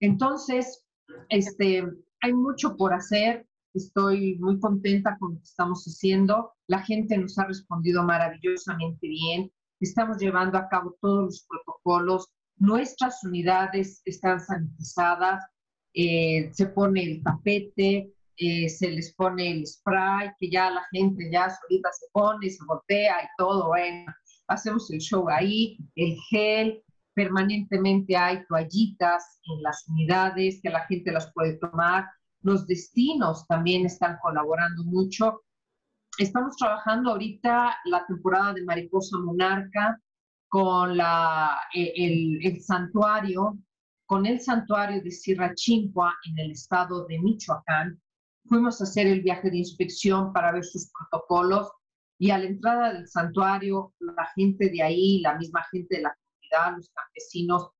[0.00, 0.84] Entonces,
[1.28, 1.84] Este,
[2.22, 3.46] hay mucho por hacer.
[3.74, 6.52] Estoy muy contenta con lo que estamos haciendo.
[6.66, 9.50] La gente nos ha respondido maravillosamente bien.
[9.80, 12.28] Estamos llevando a cabo todos los protocolos.
[12.56, 15.44] Nuestras unidades están sanitizadas.
[15.94, 21.30] Eh, se pone el tapete, eh, se les pone el spray, que ya la gente
[21.30, 23.68] ya solita se pone, se voltea y todo.
[23.68, 24.12] Bueno,
[24.48, 26.82] hacemos el show ahí, el gel,
[27.14, 32.06] permanentemente hay toallitas en las unidades que la gente las puede tomar.
[32.42, 35.42] Los destinos también están colaborando mucho.
[36.18, 39.98] Estamos trabajando ahorita la temporada de Mariposa Monarca
[40.48, 43.58] con la, e, el, santuario,
[44.06, 48.00] con el santuario de Sierra Chimpua en el estado de Michoacán.
[48.44, 51.70] Fuimos a hacer el viaje de inspección para ver sus protocolos
[52.18, 56.16] y a la entrada del santuario, la gente de ahí, la misma gente de la
[56.76, 57.70] los campesinos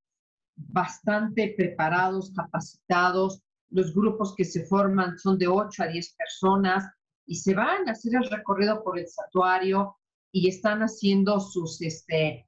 [0.55, 3.41] bastante preparados, capacitados.
[3.73, 6.85] Los grupos que se forman son de 8 a 10 personas
[7.25, 9.95] y se van a hacer el recorrido por el santuario
[10.31, 12.47] y están haciendo sus, este,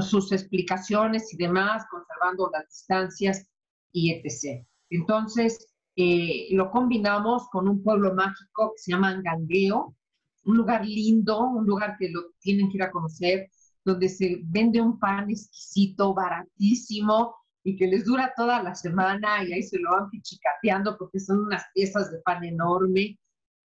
[0.00, 3.46] sus explicaciones y demás, conservando las distancias
[3.90, 4.64] y etc.
[4.90, 9.96] Entonces, eh, lo combinamos con un pueblo mágico que se llama Angangueo,
[10.44, 13.50] un lugar lindo, un lugar que lo tienen que ir a conocer,
[13.84, 19.52] donde se vende un pan exquisito, baratísimo y que les dura toda la semana y
[19.52, 23.18] ahí se lo van pichicateando porque son unas piezas de pan enorme.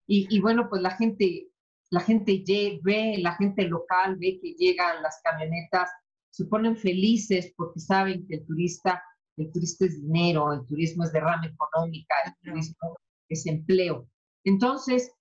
[0.08, 1.48] Y, bueno, pues la gente,
[1.90, 2.44] la gente
[2.84, 5.90] ve, la gente local ve que llegan las camionetas,
[6.30, 9.02] se ponen felices porque saben que el turista,
[9.38, 12.98] el turista es dinero, el turismo es derrama económica, el turismo
[13.30, 14.08] es empleo.
[14.44, 15.12] Entonces,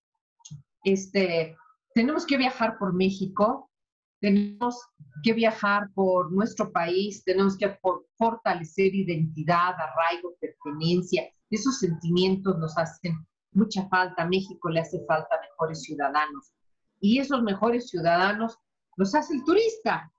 [0.84, 1.56] este,
[1.94, 3.70] tenemos que viajar por México,
[4.24, 4.80] tenemos
[5.22, 7.78] que viajar por nuestro país, tenemos que
[8.16, 11.30] fortalecer identidad, arraigo, pertenencia.
[11.50, 13.18] Esos sentimientos nos hacen
[13.52, 14.22] mucha falta.
[14.22, 16.54] A México le hace falta mejores ciudadanos.
[17.00, 18.56] Y esos mejores ciudadanos
[18.96, 20.10] los hace el turista,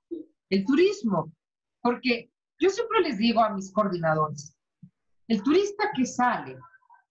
[0.51, 1.33] el turismo.
[1.81, 4.55] Porque yo siempre les digo a mis coordinadores,
[5.27, 6.59] el turista que sale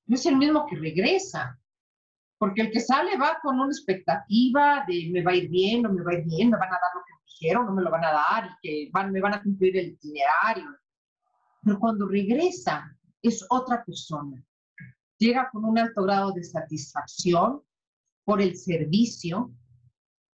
[0.07, 1.59] no es el mismo que regresa
[2.45, 5.91] porque el que sale va con una expectativa de me va a ir bien, no
[5.91, 7.83] me va a ir bien, me van a dar lo que me dijeron, no me
[7.83, 10.77] lo van a dar y que van, me van a cumplir el itinerario.
[11.63, 14.45] Pero cuando regresa es otra persona.
[15.17, 17.63] Llega con un alto grado de satisfacción
[18.27, 19.51] por el servicio,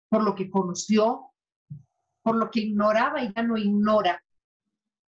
[0.10, 1.30] por lo que conoció,
[2.24, 4.20] por lo que ignoraba y ya no ignora,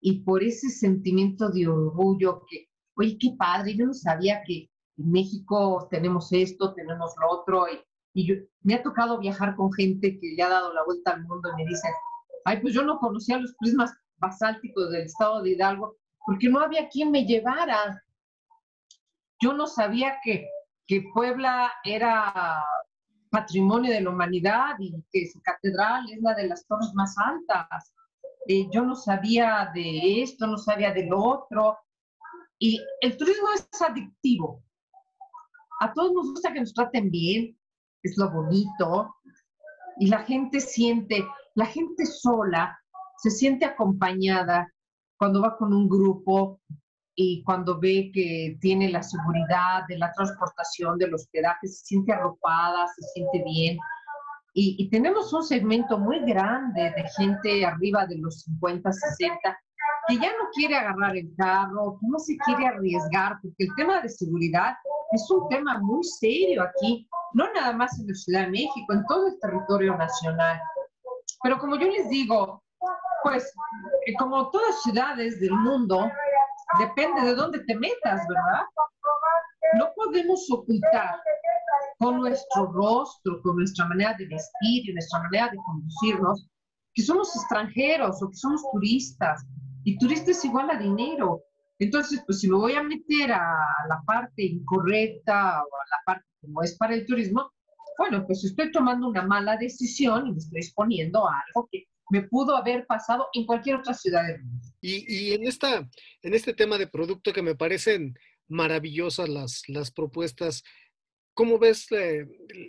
[0.02, 4.68] y por ese sentimiento de orgullo que, oye, qué padre, yo no sabía que
[5.00, 7.66] en México tenemos esto, tenemos lo otro,
[8.14, 11.48] y, me ha tocado viajar con gente que le ha dado la vuelta al mundo
[11.48, 11.92] y me dicen,
[12.44, 16.88] ay, pues yo no conocía los prismas basálticos del estado de Hidalgo porque no había
[16.88, 18.02] quien me llevara.
[19.40, 20.48] Yo no sabía que,
[20.86, 22.64] que Puebla era
[23.30, 27.94] patrimonio de la humanidad y que su catedral es la de las torres más altas.
[28.48, 31.78] Eh, yo no sabía de esto, no sabía de lo otro.
[32.58, 34.62] Y el turismo es adictivo.
[35.80, 37.58] A todos nos gusta que nos traten bien,
[38.02, 39.16] es lo bonito,
[39.98, 42.78] y la gente siente, la gente sola
[43.16, 44.70] se siente acompañada
[45.18, 46.60] cuando va con un grupo
[47.14, 52.86] y cuando ve que tiene la seguridad de la transportación, del hospedaje, se siente arropada,
[52.86, 53.78] se siente bien.
[54.52, 59.58] Y, y, tenemos un segmento muy grande de gente arriba de los 50, 60,
[60.10, 64.00] que ya no quiere agarrar el carro, que no se quiere arriesgar, porque el tema
[64.00, 64.74] de seguridad
[65.12, 69.04] es un tema muy serio aquí, no nada más en la Ciudad de México, en
[69.06, 70.60] todo el territorio nacional.
[71.42, 72.60] Pero como yo les digo,
[73.22, 73.52] pues
[74.06, 76.10] eh, como todas ciudades del mundo,
[76.80, 78.62] depende de dónde te metas, ¿verdad?
[79.78, 81.20] No podemos ocultar
[81.98, 86.48] con nuestro rostro, con nuestra manera de vestir y nuestra manera de conducirnos,
[86.94, 89.44] que somos extranjeros o que somos turistas.
[89.84, 91.42] Y turista es igual a dinero.
[91.78, 93.56] Entonces, pues si me voy a meter a
[93.88, 97.50] la parte incorrecta o a la parte que no es para el turismo,
[97.98, 102.22] bueno, pues estoy tomando una mala decisión y me estoy exponiendo a algo que me
[102.22, 104.66] pudo haber pasado en cualquier otra ciudad del mundo.
[104.80, 105.88] Y, en, esta,
[106.22, 108.14] en este tema de producto que me parecen
[108.48, 110.62] maravillosas las, las propuestas,
[111.34, 111.86] ¿cómo ves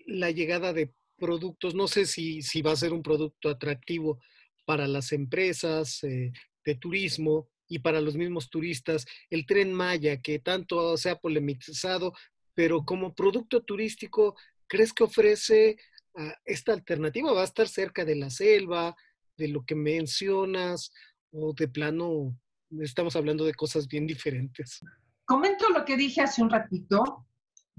[0.05, 1.75] la, llegada de productos?
[1.75, 4.19] No sé si, si, va a ser un producto atractivo
[4.65, 6.31] para las empresas eh,
[6.65, 12.13] de turismo, y para los mismos turistas, el tren Maya, que tanto se ha polemizado,
[12.53, 14.35] pero como producto turístico,
[14.67, 15.77] ¿crees que ofrece
[16.17, 17.31] ah, esta alternativa?
[17.31, 18.95] ¿Va a estar cerca de la selva,
[19.37, 20.91] de lo que mencionas,
[21.31, 22.37] o de plano
[22.81, 24.81] estamos hablando de cosas bien diferentes?
[25.25, 27.25] Comento lo que dije hace un ratito.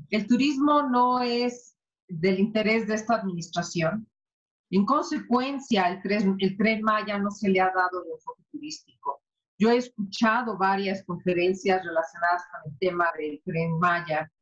[0.09, 1.77] El turismo no es
[2.09, 4.09] del interés de esta administración.
[4.73, 9.21] En consecuencia, el tren, el tren Maya no se le ha dado el enfoque turístico.
[9.59, 14.33] Yo he escuchado varias conferencias relacionadas con el tema del tren Maya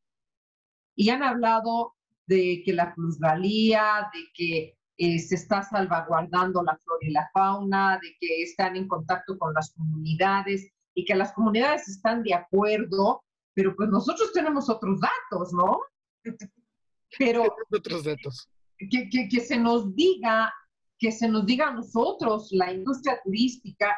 [0.94, 1.94] y han hablado
[2.26, 7.98] de que la plusvalía, de que eh, se está salvaguardando la flora y la fauna,
[8.00, 13.24] de que están en contacto con las comunidades y que las comunidades están de acuerdo,
[13.52, 15.80] pero pues nosotros tenemos otros datos, ¿no?
[17.18, 18.48] Pero otros datos.
[18.88, 20.52] Que, que, que se nos diga,
[20.98, 23.96] que se nos diga a nosotros, la industria turística,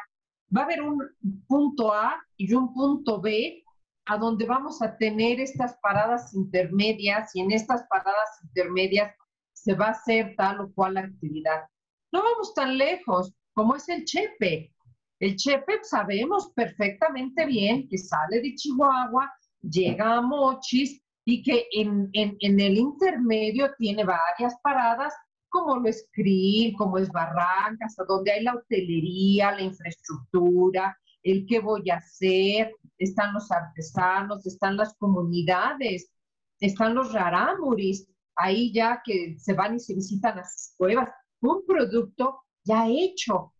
[0.55, 0.99] va a haber un
[1.47, 3.63] punto A y un punto B
[4.05, 9.13] a donde vamos a tener estas paradas intermedias y en estas paradas intermedias
[9.53, 11.63] se va a hacer tal o cual actividad.
[12.11, 14.73] No vamos tan lejos como es el Chepe.
[15.19, 22.09] El Chepe sabemos perfectamente bien que sale de Chihuahua, llega a Mochis y que en,
[22.13, 25.13] en, en el intermedio tiene varias paradas
[25.53, 31.59] como lo es Krill, como es Barrancas, donde hay la hotelería, la infraestructura, el qué
[31.59, 36.11] voy a hacer, están los artesanos, están las comunidades,
[36.59, 41.09] están los rarámuris, ahí ya que se van y se visitan a sus cuevas,
[41.39, 43.53] un producto ya hecho.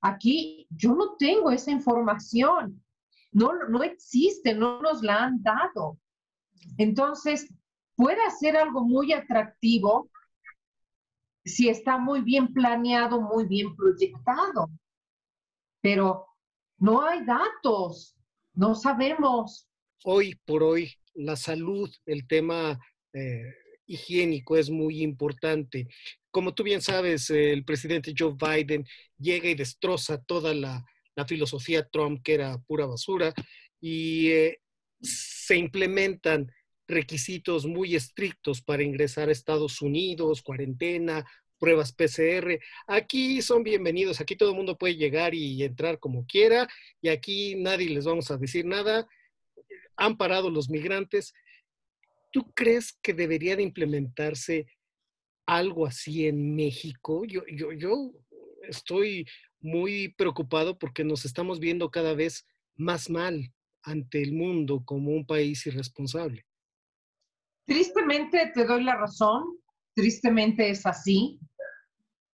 [0.00, 2.82] Aquí yo no tengo esa información,
[3.30, 5.98] no, no existe, no nos la han dado.
[6.78, 7.48] Entonces,
[7.94, 10.10] puede ser algo muy atractivo
[11.44, 14.68] si está muy bien planeado, muy bien proyectado.
[15.80, 16.26] Pero
[16.78, 18.16] no hay datos,
[18.52, 19.68] no sabemos.
[20.04, 22.78] Hoy por hoy, la salud, el tema
[23.12, 23.54] eh,
[23.86, 25.88] higiénico es muy importante.
[26.30, 28.84] Como tú bien sabes, el presidente Joe Biden
[29.16, 30.84] llega y destroza toda la,
[31.26, 33.32] filosofía Trump, que era pura basura,
[33.80, 34.60] y eh,
[35.00, 36.50] se implementan
[36.88, 41.24] requisitos muy estrictos para ingresar a Estados Unidos, cuarentena,
[41.58, 42.60] pruebas PCR.
[42.86, 46.68] Aquí son bienvenidos, aquí todo el mundo puede llegar y entrar como quiera
[47.00, 49.08] y aquí nadie les vamos a decir nada.
[49.96, 51.34] Han parado los migrantes.
[52.32, 54.66] ¿Tú crees que debería de implementarse
[55.46, 57.24] algo así en México?
[57.24, 58.12] Yo, yo, yo
[58.68, 59.26] estoy
[59.60, 65.24] muy preocupado porque nos estamos viendo cada vez más mal ante el mundo como un
[65.24, 66.44] país irresponsable.
[67.66, 69.58] Tristemente te doy la razón,
[69.94, 71.40] tristemente es así.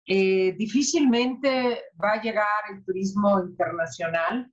[0.06, 4.52] Eh, difícilmente va a llegar el turismo internacional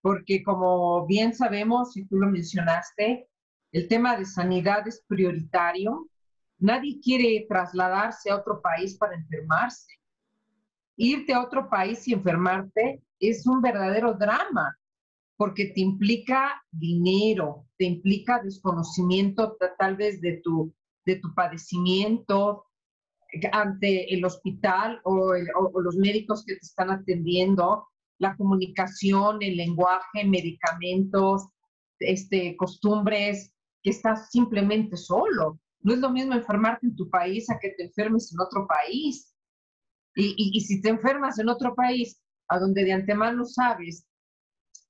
[0.00, 3.28] porque como bien sabemos, y tú lo mencionaste,
[3.72, 6.08] el tema de sanidad es prioritario.
[6.58, 9.92] Nadie quiere trasladarse a otro país para enfermarse.
[10.96, 14.76] Irte a otro país y enfermarte es un verdadero drama
[15.36, 22.64] porque te implica dinero, te implica desconocimiento tal vez de tu, de tu padecimiento
[23.52, 27.86] ante el hospital o, los médicos que te están atendiendo,
[28.18, 31.48] la comunicación, el lenguaje, medicamentos,
[31.98, 35.60] este, costumbres, que estás simplemente solo.
[35.80, 39.34] No es lo mismo enfermarte en tu país a que te enfermes en otro país.
[40.14, 42.18] Y, y, y si te enfermas en otro país,
[42.48, 44.06] a donde de antemano sabes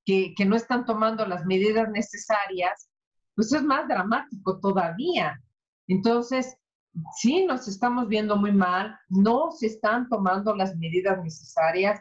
[0.07, 2.89] que, no están tomando las medidas necesarias,
[3.35, 5.39] pues es más dramático todavía.
[5.89, 6.57] Entonces,
[7.17, 12.01] sí nos estamos viendo muy mal, no se están tomando las medidas necesarias.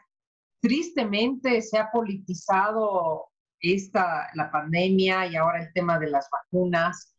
[0.61, 3.25] Tristemente se ha politizado
[3.59, 7.15] esta, la pandemia y ahora el tema de las vacunas.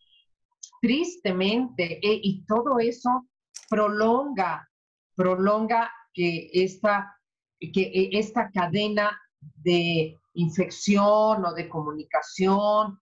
[0.81, 3.27] Tristemente, e, y todo eso
[3.69, 4.69] prolonga,
[5.17, 7.19] prolonga que esta,
[7.59, 9.11] que e, esta cadena
[9.41, 13.01] de infección o de comunicación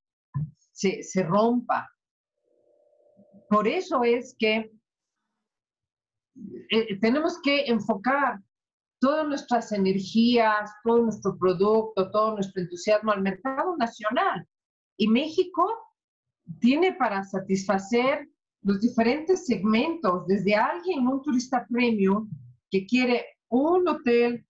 [0.73, 1.89] se, se rompa.
[3.49, 4.73] Por eso es que
[6.71, 8.41] eh, tenemos que enfocar
[9.01, 14.49] todas nuestras energías, todo nuestro producto, todo nuestro entusiasmo al mercado nacional.
[14.97, 15.67] Y México
[16.61, 18.29] tiene para satisfacer
[18.63, 22.31] los diferentes segmentos, desde alguien, un turista premium,
[22.71, 24.47] que quiere un hotel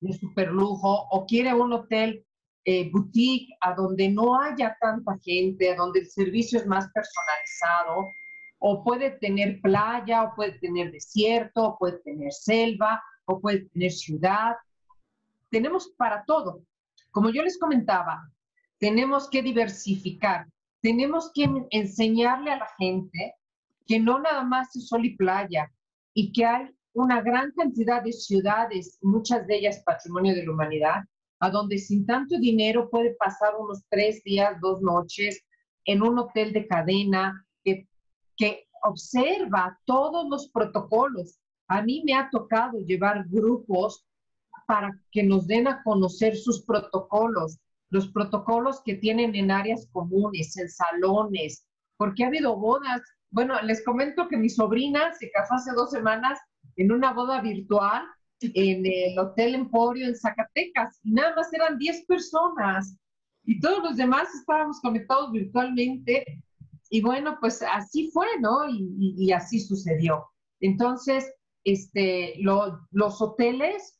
[0.00, 2.24] de super lujo o quiere un hotel
[2.64, 8.10] eh, boutique a donde no haya tanta gente, a donde el servicio es más personalizado,
[8.58, 13.92] o puede tener playa, o puede tener desierto, o puede tener selva, o puede tener
[13.92, 14.56] ciudad.
[15.50, 16.62] Tenemos para todo.
[17.10, 18.30] Como yo les comentaba,
[18.78, 20.46] tenemos que diversificar,
[20.82, 23.34] tenemos que enseñarle a la gente
[23.86, 25.72] que no nada más es sol y playa
[26.12, 26.68] y que hay
[26.98, 31.04] una gran cantidad de ciudades, muchas de ellas patrimonio de la humanidad,
[31.40, 35.44] a donde sin tanto dinero puede pasar unos tres días, dos noches
[35.84, 37.88] en un hotel de cadena que,
[38.36, 41.38] que observa todos los protocolos.
[41.68, 44.04] A mí me ha tocado llevar grupos
[44.66, 47.58] para que nos den a conocer sus protocolos,
[47.90, 51.64] los protocolos que tienen en áreas comunes, en salones,
[51.96, 53.00] porque ha habido bodas.
[53.30, 56.38] Bueno, les comento que mi sobrina se casó hace dos semanas
[56.78, 58.04] en una boda virtual
[58.40, 62.96] en el Hotel Emporio en Zacatecas y nada más eran 10 personas
[63.44, 66.24] y todos los demás estábamos conectados virtualmente
[66.90, 68.60] y bueno, pues así fue, ¿no?
[68.68, 70.24] Y, así sucedió.
[70.60, 71.30] Entonces,
[71.64, 73.98] este, los hoteles,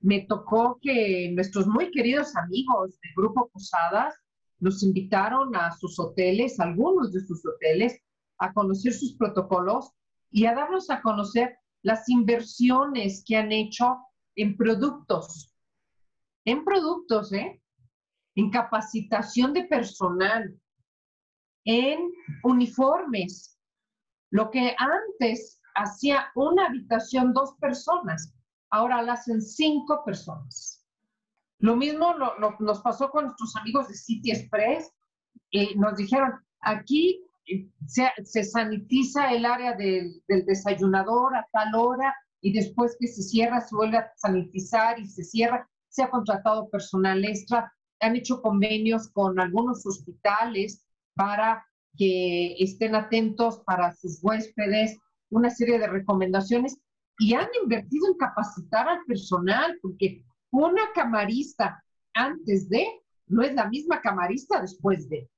[0.00, 4.14] me tocó que nuestros muy queridos amigos del Grupo Posadas
[4.60, 8.00] nos invitaron a sus hoteles, algunos de sus hoteles,
[8.38, 9.90] a conocer sus protocolos
[10.30, 13.98] y a darnos a conocer las inversiones que han hecho
[14.36, 15.54] en productos,
[16.44, 17.60] en productos, ¿eh?
[18.36, 20.56] en capacitación de personal,
[21.64, 22.12] en
[22.44, 23.58] uniformes.
[24.30, 28.34] Lo que antes hacía una habitación dos personas,
[28.70, 30.84] ahora la hacen cinco personas.
[31.60, 32.14] Lo mismo
[32.60, 34.92] nos pasó con nuestros amigos de City Express.
[35.50, 37.24] Eh, nos dijeron, aquí
[37.86, 43.74] se, sanitiza el área del, desayunador a tal hora y después que se cierra se
[43.74, 45.68] vuelve a sanitizar y se cierra.
[45.88, 50.84] Se ha contratado personal extra, han hecho convenios con algunos hospitales
[51.14, 51.64] para
[51.96, 54.96] que estén atentos para sus huéspedes,
[55.30, 56.78] una serie de recomendaciones
[57.18, 61.82] y han invertido en capacitar al personal porque una camarista
[62.14, 62.86] antes de
[63.26, 65.28] no es la misma camarista después de.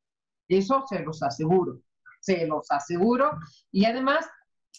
[0.48, 1.80] Eso se los aseguro
[2.20, 3.30] se los aseguro.
[3.72, 4.26] Y además,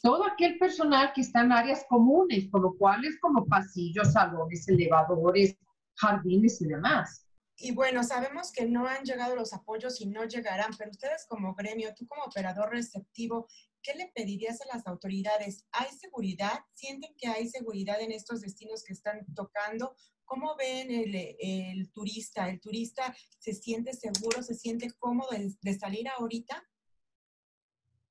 [0.02, 4.68] todo aquel personal que está en áreas comunes, por lo cual es como pasillos, salones,
[4.68, 5.58] elevadores,
[5.96, 7.28] jardines y demás.
[7.58, 11.54] Y bueno, sabemos que no han llegado los apoyos y no llegarán, pero ustedes como
[11.54, 13.48] gremio, tú como operador receptivo,
[13.84, 15.68] ¿qué le pedirías a las autoridades?
[15.72, 16.62] ¿Hay seguridad?
[16.74, 19.96] ¿Sienten que hay seguridad en estos destinos que están tocando?
[20.26, 22.50] ¿Cómo ven el, turista?
[22.50, 25.30] ¿El turista se siente seguro, se siente cómodo
[25.62, 26.64] de salir ahorita?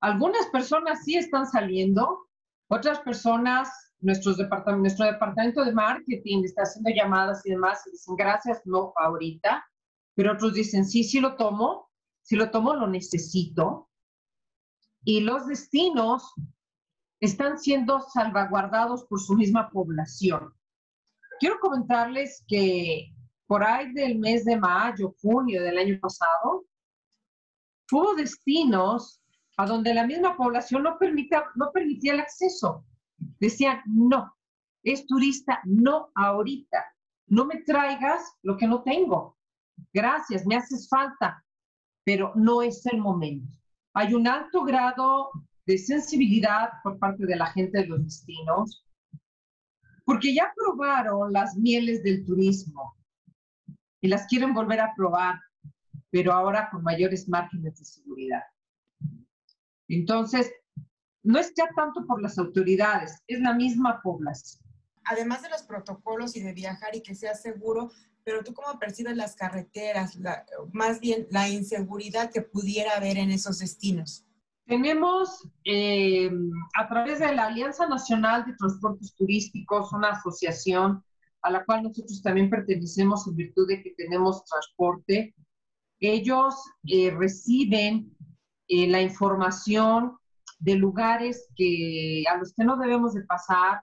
[0.01, 2.27] Algunas personas sí están saliendo,
[2.69, 3.69] otras personas,
[4.01, 4.39] nuestros
[4.79, 9.63] nuestro departamento de marketing está haciendo llamadas y demás y dicen gracias, no ahorita,
[10.15, 11.91] pero otros dicen sí, sí lo tomo,
[12.23, 13.89] si lo tomo lo necesito.
[15.05, 16.35] Y los destinos
[17.21, 20.55] están siendo salvaguardados por su misma población.
[21.39, 23.13] Quiero comentarles que
[23.47, 26.65] por ahí del mes de mayo, junio del año pasado,
[27.91, 29.21] hubo destinos
[29.61, 32.83] a donde la misma población no, permita, no permitía el acceso.
[33.39, 34.35] Decían, no,
[34.83, 36.83] es turista, no ahorita,
[37.27, 39.37] no me traigas lo que no tengo.
[39.93, 41.45] Gracias, me haces falta,
[42.05, 43.55] pero no es el momento.
[43.93, 45.31] Hay un alto grado
[45.67, 48.87] de sensibilidad por parte de la gente de los destinos,
[50.07, 52.97] porque ya probaron las mieles del turismo
[54.01, 55.39] y las quieren volver a probar,
[56.09, 58.43] pero ahora con mayores márgenes de seguridad.
[59.91, 60.53] Entonces,
[61.23, 64.63] no es ya tanto por las autoridades, es la misma población.
[65.05, 67.91] Además de los protocolos y de viajar y que sea seguro,
[68.25, 70.19] pero tú cómo percibes las carreteras,
[70.73, 74.25] más bien la inseguridad que pudiera haber en esos destinos.
[74.67, 76.31] Tenemos eh,
[76.75, 81.03] a través de la Alianza Nacional de Transportes Turísticos una asociación
[81.43, 85.35] a la cual nosotros también pertenecemos en virtud de que tenemos transporte.
[85.99, 86.55] Ellos
[86.87, 88.17] eh, reciben
[88.73, 90.17] eh, la información
[90.61, 93.83] de lugares que, a los que no debemos de pasar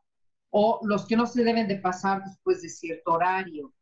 [0.49, 3.73] o los que no se deben de pasar después de cierto horario.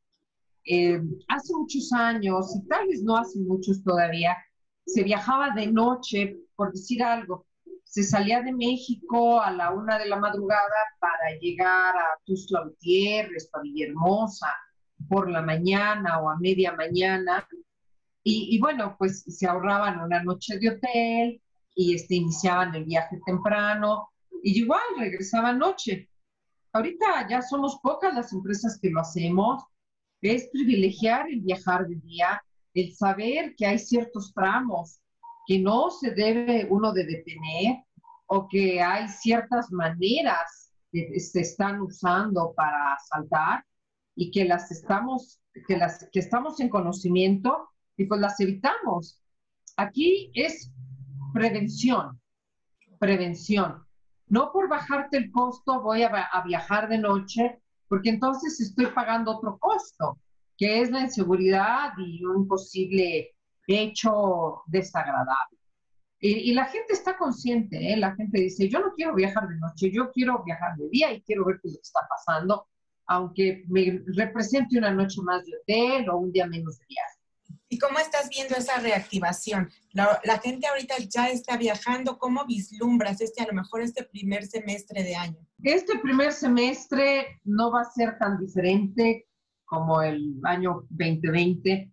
[0.66, 4.36] Eh, hace muchos años, y tal vez no hace muchos todavía,
[4.84, 7.46] se viajaba de noche, por decir algo,
[7.84, 13.48] se salía de México a la una de la madrugada para llegar a Tuzla Gutiérrez,
[13.54, 14.48] a Villahermosa,
[15.08, 17.48] por la mañana o a media mañana,
[18.28, 21.42] y, bueno, pues se ahorraban una noche de hotel
[21.76, 24.10] y este, iniciaban el viaje temprano
[24.42, 26.10] y igual regresaban noche.
[26.74, 29.64] Ahorita ya somos pocas las empresas que lo hacemos.
[30.24, 32.42] Es privilegiar el viajar de día,
[32.74, 35.00] el saber que hay ciertos tramos
[35.46, 37.84] que no se debe uno de detener
[38.26, 43.64] o que hay ciertas maneras que se están usando para saltar
[44.16, 49.22] y que las estamos, que las que estamos en conocimiento y pues las evitamos.
[49.78, 50.72] Aquí es
[51.34, 52.20] prevención,
[53.00, 53.84] prevención.
[54.28, 59.58] No por bajarte el costo voy a, viajar de noche, porque entonces estoy pagando otro
[59.60, 60.20] costo.
[60.58, 63.36] que es la inseguridad y un posible
[63.68, 65.60] hecho desagradable.
[66.20, 67.98] Y, la gente está consciente, ¿eh?
[67.98, 71.22] la gente dice, yo no quiero viajar de noche, yo quiero viajar de día y
[71.22, 72.68] quiero ver qué está pasando,
[73.06, 77.20] aunque me represente una noche más de hotel o un día menos de viaje.
[77.68, 79.70] ¿Y cómo estás viendo esa reactivación?
[79.92, 82.20] La, la, gente ahorita ya está viajando.
[82.20, 85.38] ¿Cómo vislumbras este, a lo mejor este primer semestre de año?
[85.64, 89.28] Este primer semestre no va a ser tan diferente
[89.66, 91.92] como el año 2020.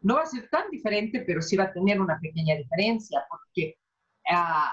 [0.00, 3.76] No va a ser tan diferente, pero sí va a tener una pequeña diferencia porque
[4.30, 4.72] ah,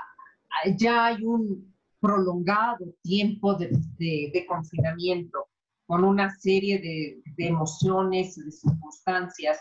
[0.78, 5.48] ya hay un prolongado tiempo de, de, confinamiento
[5.86, 9.60] con una serie de, de emociones de circunstancias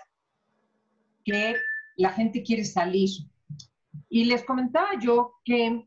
[1.24, 1.56] que
[1.96, 3.10] la gente quiere salir.
[4.08, 5.86] Y les comentaba yo que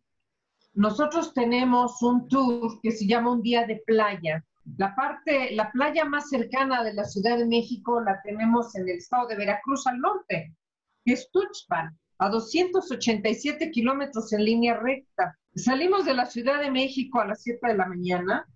[0.73, 4.43] nosotros tenemos un tour que se llama Un Día de Playa.
[4.77, 8.97] La parte, la playa más cercana de la Ciudad de México la tenemos en el
[8.97, 10.55] estado de Veracruz al norte,
[11.03, 15.37] que es Tuxpan, a 287 kilómetros en línea recta.
[15.55, 18.47] Salimos de la Ciudad de México a las 7 de la mañana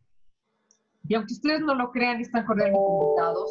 [1.07, 3.49] y aunque ustedes no lo crean, están corriendo invitados.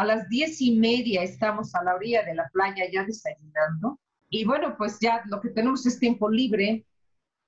[0.00, 4.00] A las diez y media estamos a la orilla de la playa ya desayunando.
[4.30, 6.86] Y bueno, pues ya lo que tenemos es tiempo libre.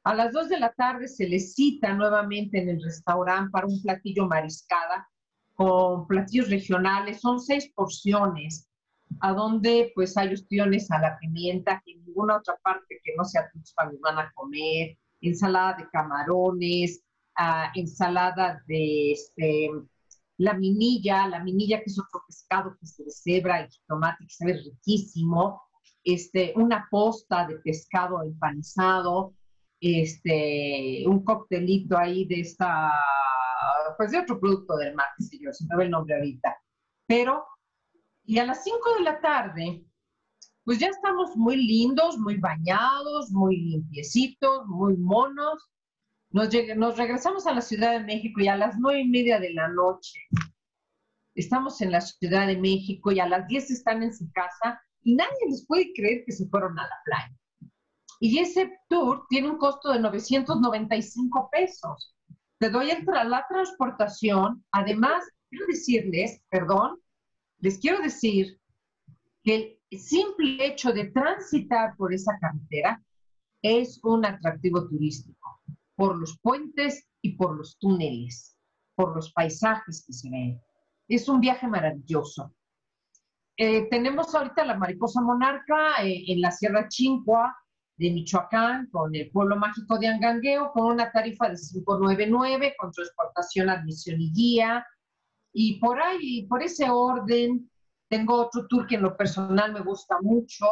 [0.05, 3.81] A las dos de la tarde se les cita nuevamente en el restaurante para un
[3.81, 5.09] platillo mariscada
[5.55, 7.23] con platillos regionales.
[7.23, 8.69] Son seis porciones,
[9.21, 13.25] a donde pues hay opciones a la pimienta que en ninguna otra parte que no
[13.25, 14.99] sea Tuxpan van a comer.
[15.23, 17.01] Ensalada de camarones,
[17.39, 19.71] uh, ensalada de este,
[20.43, 24.35] la minilla, la minilla que es otro pescado que se de cebra y tomate que
[24.35, 25.63] sabe riquísimo,
[26.03, 29.35] este, una posta de pescado empanizado,
[29.81, 32.93] este, un coctelito ahí de esta,
[33.97, 36.57] pues de otro producto del mar, yo, se me ve el nombre ahorita.
[37.07, 37.45] Pero,
[38.25, 39.85] y a las 5 de la tarde,
[40.65, 45.71] pues ya estamos muy lindos, muy bañados, muy limpiecitos, muy monos,
[46.33, 49.69] nos, regresamos a la Ciudad de México y a las nueve y media de la
[49.69, 50.21] noche
[51.35, 55.15] estamos en la Ciudad de México y a las diez están en su casa y
[55.15, 57.37] nadie les puede creer que se fueron a la playa.
[58.21, 62.15] Y ese tour tiene un costo de 995 pesos.
[62.59, 64.65] Te doy el la transportación.
[64.71, 67.01] Además, quiero decirles, perdón,
[67.59, 68.59] les quiero decir
[69.43, 73.03] que el simple hecho de transitar por esa carretera
[73.61, 75.43] es un atractivo turístico
[75.97, 78.57] por los puentes y por los túneles,
[78.95, 80.61] por los paisajes que se ven.
[81.09, 82.55] Es un viaje maravilloso.
[83.57, 87.57] Eh, tenemos ahorita la mariposa monarca eh, en la Sierra Chincua
[87.97, 93.69] de Michoacán, con el pueblo mágico de Angangueo, con una tarifa de 599, con transportación,
[93.69, 94.87] admisión y guía.
[95.53, 97.71] Y por ahí, por ese orden,
[98.09, 100.67] tengo otro tour que en lo personal me gusta mucho,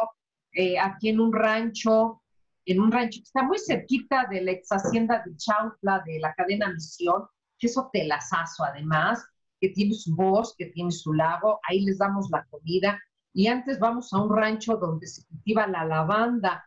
[0.51, 2.21] eh, aquí en un rancho
[2.65, 6.33] en un rancho que está muy cerquita de la ex hacienda de Chautla de la
[6.33, 7.23] cadena Misión,
[7.57, 9.25] que es hotelazazo además,
[9.59, 12.99] que tiene su bosque, que tiene su lago, ahí les damos la comida.
[13.33, 16.63] Y antes vamos a un rancho donde se cultiva la lavanda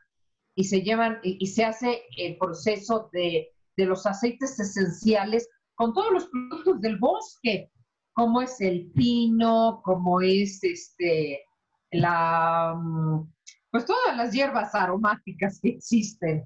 [0.54, 6.12] y se llevan y, se hace el proceso de, de los aceites esenciales con todos
[6.12, 7.70] los productos del bosque,
[8.12, 11.42] como es el pino, como es este
[11.90, 13.33] la mm,
[13.74, 16.44] pues todas las hierbas aromáticas que existen.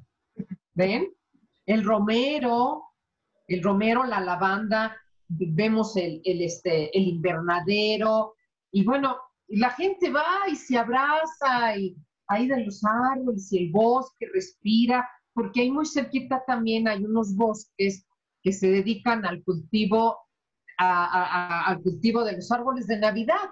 [0.72, 1.12] ¿Ven?
[1.66, 2.84] El romero,
[3.46, 4.96] el romero, la lavanda,
[5.28, 8.34] vemos el, este, el invernadero,
[8.72, 9.18] y bueno,
[9.48, 11.98] la gente va y se abraza y
[12.28, 17.36] ahí de los árboles y el bosque respira, porque ahí muy cerquita también hay unos
[17.36, 18.06] bosques
[18.42, 20.16] que se dedican al cultivo,
[20.78, 23.50] al cultivo de los árboles de Navidad,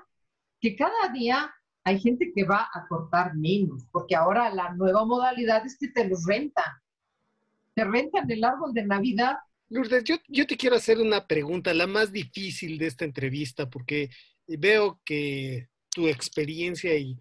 [0.62, 1.52] que cada día
[1.86, 6.08] hay gente que va a cortar menos, porque ahora la nueva modalidad es que te
[6.08, 6.64] los rentan.
[7.74, 9.36] Te rentan el árbol de Navidad.
[9.68, 14.10] Lourdes, yo, te quiero hacer una pregunta, la más difícil de esta entrevista, porque
[14.48, 17.16] veo que tu experiencia y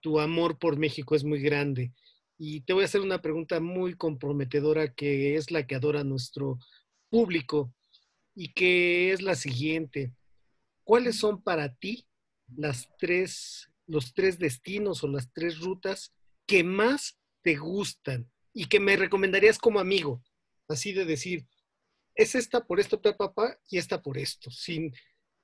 [0.00, 1.92] tu amor por México es muy grande.
[2.38, 6.60] Y te voy a hacer una pregunta muy comprometedora que es la que adora nuestro
[7.10, 7.74] público
[8.36, 10.12] y que es la siguiente.
[10.84, 12.06] ¿Cuáles son para ti
[12.54, 16.12] las tres los tres destinos o las tres rutas
[16.46, 20.22] que más te gustan y que me recomendarías como amigo?
[20.68, 21.46] Así de decir,
[22.14, 24.92] es esta por esto, papá, y esta por esto, sin,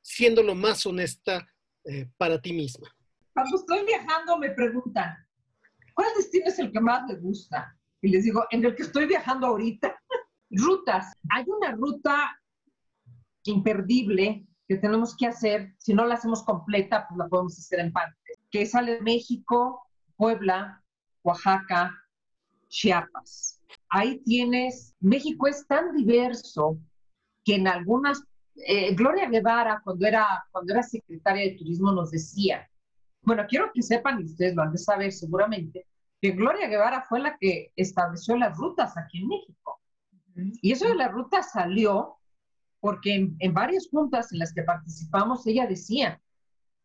[0.00, 1.46] siendo lo más honesta
[1.84, 2.88] eh, para ti misma.
[3.34, 5.16] Cuando estoy viajando me preguntan,
[5.94, 7.78] ¿cuál destino es el que más te gusta?
[8.00, 9.96] Y les digo, en el que estoy viajando ahorita.
[10.50, 11.12] Rutas.
[11.30, 12.38] Hay una ruta
[13.44, 15.74] imperdible que tenemos que hacer.
[15.78, 18.16] Si no la hacemos completa, pues la podemos hacer en parte.
[18.50, 19.82] Que sale México,
[20.16, 20.82] Puebla,
[21.22, 21.92] Oaxaca,
[22.68, 23.60] Chiapas.
[23.88, 26.78] Ahí tienes, México es tan diverso
[27.44, 28.22] que en algunas,
[28.66, 32.68] eh, Gloria Guevara cuando era, cuando era secretaria de Turismo nos decía,
[33.22, 35.86] bueno, quiero que sepan, y ustedes lo han de saber seguramente,
[36.20, 39.80] que Gloria Guevara fue la que estableció las rutas aquí en México.
[40.34, 42.16] Y eso de la ruta salió
[42.82, 46.20] porque en, varias juntas en las que participamos, ella decía,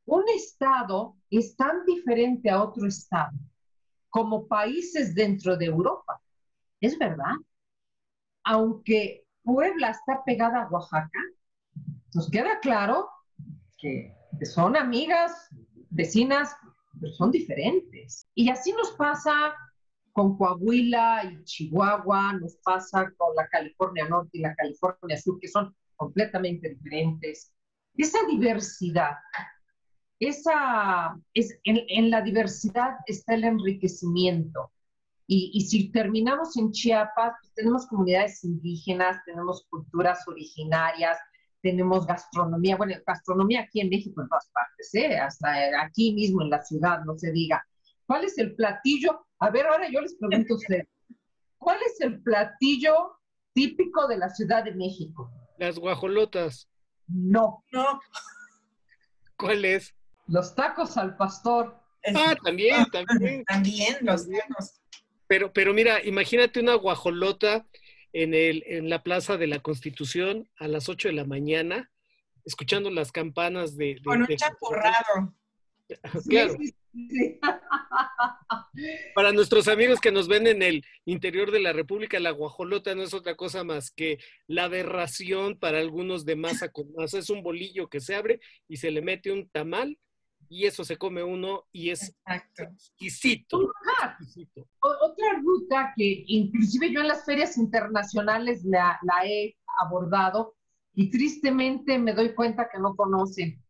[0.06, 3.36] un estado es tan diferente a otro estado
[4.12, 6.22] como países dentro de Europa.
[6.80, 7.34] Es verdad.
[8.44, 11.20] Aunque Puebla está pegada a Oaxaca,
[12.14, 13.10] nos queda claro
[13.80, 15.50] que, son amigas,
[15.90, 16.56] vecinas,
[17.02, 18.30] pero son diferentes.
[18.36, 19.56] Y así nos pasa
[20.14, 25.48] con Coahuila y Chihuahua, nos pasa con la California Norte y la California Sur, que
[25.48, 27.52] son completamente diferentes.
[27.96, 29.16] Esa diversidad,
[30.20, 34.72] esa, es, en, la diversidad está el enriquecimiento.
[35.28, 41.18] Y, y si terminamos en Chiapas, pues tenemos comunidades indígenas, tenemos culturas originarias,
[41.62, 45.18] tenemos gastronomía, bueno, gastronomía aquí en México en todas partes, ¿eh?
[45.18, 47.62] hasta aquí mismo en la ciudad, no se diga.
[48.06, 50.88] ¿Cuál es el platillo a ver, ahora yo les pregunto a ustedes,
[51.58, 53.20] ¿cuál es el platillo
[53.54, 55.32] típico de la Ciudad de México?
[55.58, 56.70] Las guajolotas.
[57.08, 57.64] No.
[57.72, 58.00] No.
[59.38, 59.94] ¿Cuál es?
[60.28, 61.80] Los tacos al pastor.
[62.16, 63.46] Ah, también, también.
[63.46, 64.82] También, los tacos.
[65.28, 67.68] Pero, pero mira, imagínate una guajolota
[68.14, 71.92] en, el, en la Plaza de la Constitución a las 8 de la mañana,
[72.46, 74.00] escuchando las campanas de...
[74.04, 75.36] Con un chapurrado.
[76.28, 76.54] Claro.
[79.16, 83.04] Para nuestros amigos que nos ven en el interior de la República, la guajolota no
[83.04, 87.20] es otra cosa más que la aberración para algunos de masa con masa.
[87.20, 89.98] Es un bolillo que se abre y se le mete un tamal
[90.50, 93.72] y eso se come uno y es exquisito.
[94.80, 100.56] Otra ruta que inclusive yo en las ferias internacionales la, la he abordado
[100.94, 103.62] y tristemente me doy cuenta que no conocen.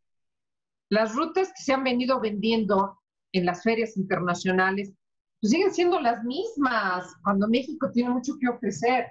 [0.90, 3.00] Las rutas que se han venido vendiendo
[3.34, 4.94] en las ferias internacionales,
[5.40, 9.08] pues siguen siendo las mismas, cuando México tiene mucho que ofrecer.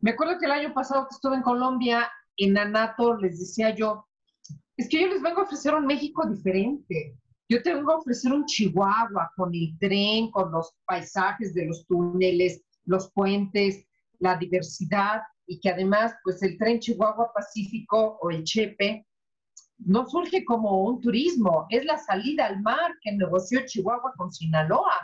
[0.00, 4.06] Me acuerdo que el año pasado que estuve en Colombia, en Anato, les decía yo,
[4.76, 7.16] es que yo les vengo a ofrecer un México diferente.
[7.48, 11.86] Yo te vengo a ofrecer un Chihuahua con el tren, con los paisajes de los
[11.86, 13.86] túneles, los puentes,
[14.18, 19.06] la diversidad y que además, pues el tren Chihuahua Pacífico o el Chepe
[19.78, 24.94] no surge como un turismo, es la salida al mar que negoció Chihuahua con Sinaloa.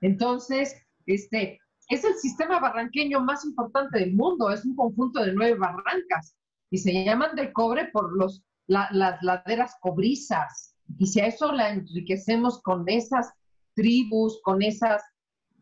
[0.00, 0.74] Entonces,
[1.06, 6.36] este, es el sistema barranqueño más importante del mundo, es un conjunto de nueve barrancas
[6.70, 10.74] y se llaman del cobre por los, las laderas cobrizas.
[10.98, 13.32] Y si a eso la enriquecemos con esas
[13.74, 15.02] tribus, con esas,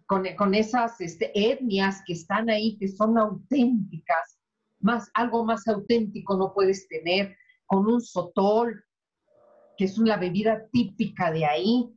[0.07, 4.39] con, con esas este, etnias que están ahí, que son auténticas,
[4.81, 7.37] más, algo más auténtico no puedes tener
[7.71, 8.85] con un sotol,
[9.79, 11.89] que es una bebida típica de ahí.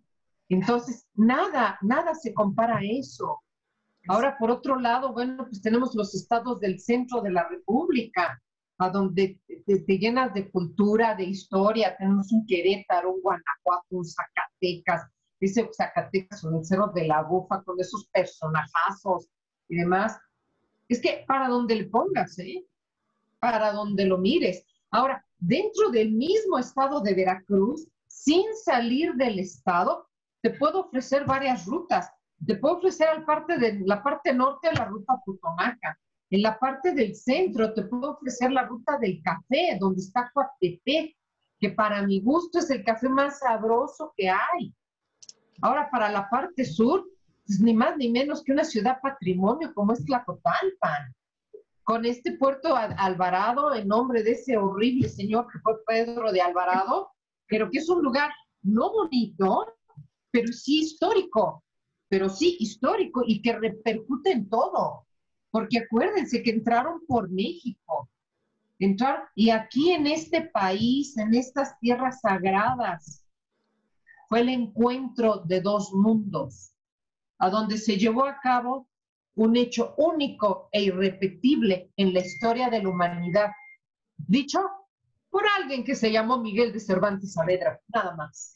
[0.47, 3.41] Entonces, nada, nada se compara a eso.
[4.07, 8.39] Ahora, por otro lado, bueno, pues tenemos los estados del centro de la República,
[8.77, 11.97] a donde te, llenas de cultura, de historia.
[11.97, 15.09] Tenemos un Querétaro, un Guanajuato, un Zacatecas,
[15.39, 19.27] ese Zacatecas el Cerro de la Bufa, con esos personajazos
[19.69, 20.19] y demás.
[20.87, 22.63] Es que para donde le pongas, ¿eh?
[23.39, 24.63] Para donde lo mires.
[24.91, 30.07] Ahora, dentro del mismo estado de Veracruz, sin salir del estado,
[30.41, 32.09] te puedo ofrecer varias rutas.
[32.45, 35.99] Te puedo ofrecer al parte de la parte norte la ruta Putomaca.
[36.29, 41.15] En la parte del centro te puedo ofrecer la ruta del café, donde está Coatepec,
[41.59, 44.73] que para mi gusto es el café más sabroso que hay.
[45.61, 47.05] Ahora, para la parte sur,
[47.45, 51.13] pues ni más ni menos que una ciudad patrimonio como es Tlacotalpan
[51.83, 57.11] con este puerto Alvarado en nombre de ese horrible señor que fue Pedro de Alvarado,
[57.47, 58.31] pero que es un lugar
[58.61, 59.65] no bonito,
[60.31, 61.63] pero sí histórico,
[62.07, 65.05] pero sí histórico y que repercute en todo.
[65.51, 68.09] Porque acuérdense que entraron por México.
[68.79, 73.23] Entrar, y aquí en este país, en estas tierras sagradas,
[74.27, 76.73] fue el encuentro de dos mundos,
[77.37, 78.87] a donde se llevó a cabo
[79.35, 83.49] un hecho único e irrepetible en la historia de la humanidad,
[84.15, 84.59] dicho
[85.29, 88.55] por alguien que se llamó Miguel de Cervantes Saavedra, nada más.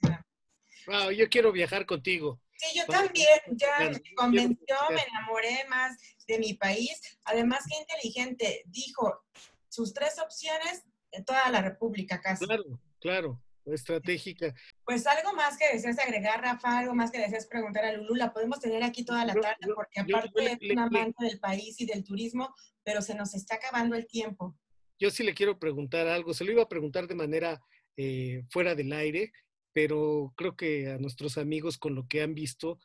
[0.85, 2.39] Wow, yo quiero viajar contigo.
[2.55, 5.97] Sí, yo también, ya me convenció, me enamoré más
[6.27, 6.99] de mi país.
[7.25, 9.23] Además, qué inteligente, dijo
[9.69, 12.45] sus tres opciones en toda la República casi.
[12.45, 12.63] Claro,
[12.99, 13.41] claro,
[13.73, 14.53] estratégica.
[14.85, 18.33] Pues algo más que deseas agregar, Rafa, algo más que deseas preguntar a Lulu, la
[18.33, 22.03] podemos tener aquí toda la tarde porque aparte es una amante del país y del
[22.03, 22.53] turismo,
[22.83, 24.57] pero se nos está acabando el tiempo.
[24.99, 27.61] Yo sí le quiero preguntar algo, se lo iba a preguntar de manera
[27.97, 29.31] eh, fuera del aire,
[29.73, 32.79] pero creo que a nuestros amigos con lo que han visto,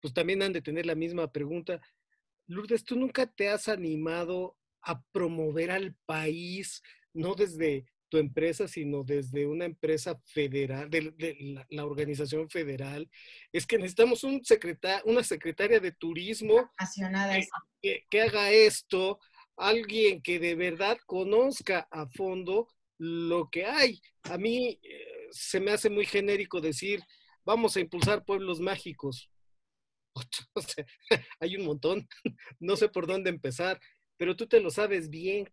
[0.00, 1.80] pues también han de tener la misma pregunta.
[2.46, 6.82] Lourdes, ¿tú nunca te has animado a promover al país,
[7.12, 13.08] no desde tu empresa, sino desde una empresa federal, de, la, organización federal?
[13.52, 16.70] Es que necesitamos un secretar, una secretaria de turismo
[17.82, 19.18] que, que haga esto,
[19.56, 24.00] alguien que de verdad conozca a fondo lo que hay.
[24.24, 27.02] A mí eh, se me hace muy genérico decir,
[27.44, 29.30] vamos a impulsar pueblos mágicos.
[31.40, 32.08] hay un montón,
[32.60, 33.80] no sé por dónde empezar,
[34.16, 35.50] pero tú te lo sabes bien.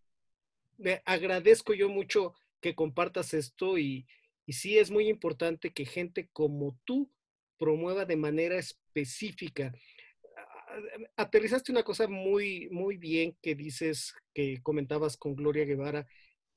[0.78, 4.06] Me agradezco yo mucho que compartas esto y,
[4.46, 7.10] y sí es muy importante que gente como tú
[7.58, 9.72] promueva de manera específica.
[11.16, 16.06] Aterrizaste una cosa muy, muy bien que dices, que comentabas con Gloria Guevara,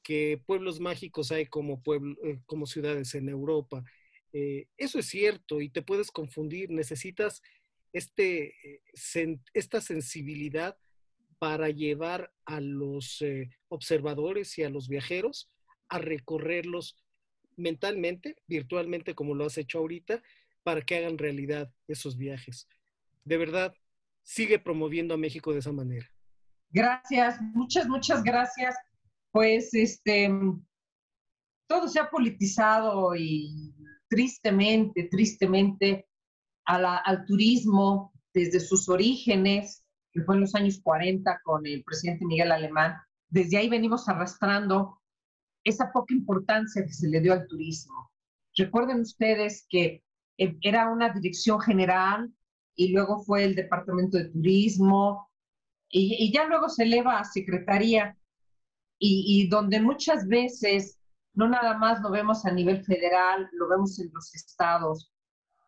[0.03, 3.83] que pueblos mágicos hay como, pueblo, eh, como ciudades en Europa.
[4.33, 6.69] Eh, eso es cierto y te puedes confundir.
[6.69, 7.41] Necesitas
[7.93, 10.77] este, eh, esta sensibilidad
[11.39, 13.23] para llevar a los
[13.69, 15.49] observadores y a los viajeros
[15.89, 16.95] a recorrerlos
[17.55, 20.21] mentalmente, virtualmente, como lo has hecho ahorita,
[20.63, 22.67] para que hagan realidad esos viajes.
[23.25, 23.73] De verdad,
[24.23, 26.09] sigue promoviendo a México de esa manera.
[26.69, 28.75] Gracias, muchas, muchas gracias
[29.31, 30.29] pues este,
[31.67, 33.73] todo se ha politizado y
[34.09, 36.07] tristemente, tristemente,
[36.65, 42.51] al turismo desde sus orígenes, que fue en los años 40 con el presidente Miguel
[42.51, 42.95] Alemán,
[43.27, 44.98] desde ahí venimos arrastrando
[45.63, 48.11] esa poca importancia que se le dio al turismo.
[48.55, 50.03] Recuerden ustedes que
[50.37, 52.31] eh, era una dirección general
[52.75, 55.29] y luego fue el departamento de turismo
[55.89, 58.15] y, ya luego se eleva a secretaría
[58.99, 60.99] y, donde muchas veces
[61.33, 65.13] no nada más lo vemos a nivel federal, lo vemos en los estados,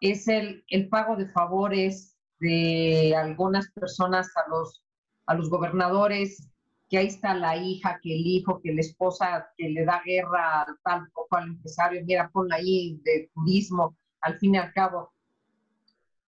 [0.01, 4.83] es el, el pago de favores de algunas personas a los,
[5.27, 6.50] a los gobernadores,
[6.91, 10.63] que ahí está la hija, que el hijo, que la esposa que le da guerra
[10.63, 15.13] al tal o al empresario, mira, ponla ahí de turismo, al fin y al cabo,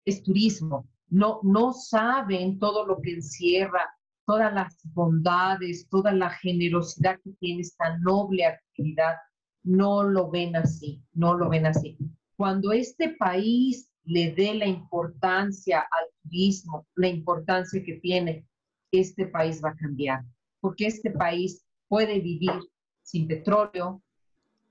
[0.05, 0.87] es turismo.
[1.09, 3.93] No, no saben todo lo que encierra,
[4.25, 9.15] todas las bondades, toda la generosidad que tiene esta noble actividad,
[9.63, 11.97] no lo ven así, no lo ven así.
[12.37, 18.47] Cuando este país le dé la importancia al turismo, la importancia que tiene,
[18.91, 20.23] este país va a cambiar,
[20.63, 22.57] porque este país puede vivir
[23.01, 24.01] sin petróleo.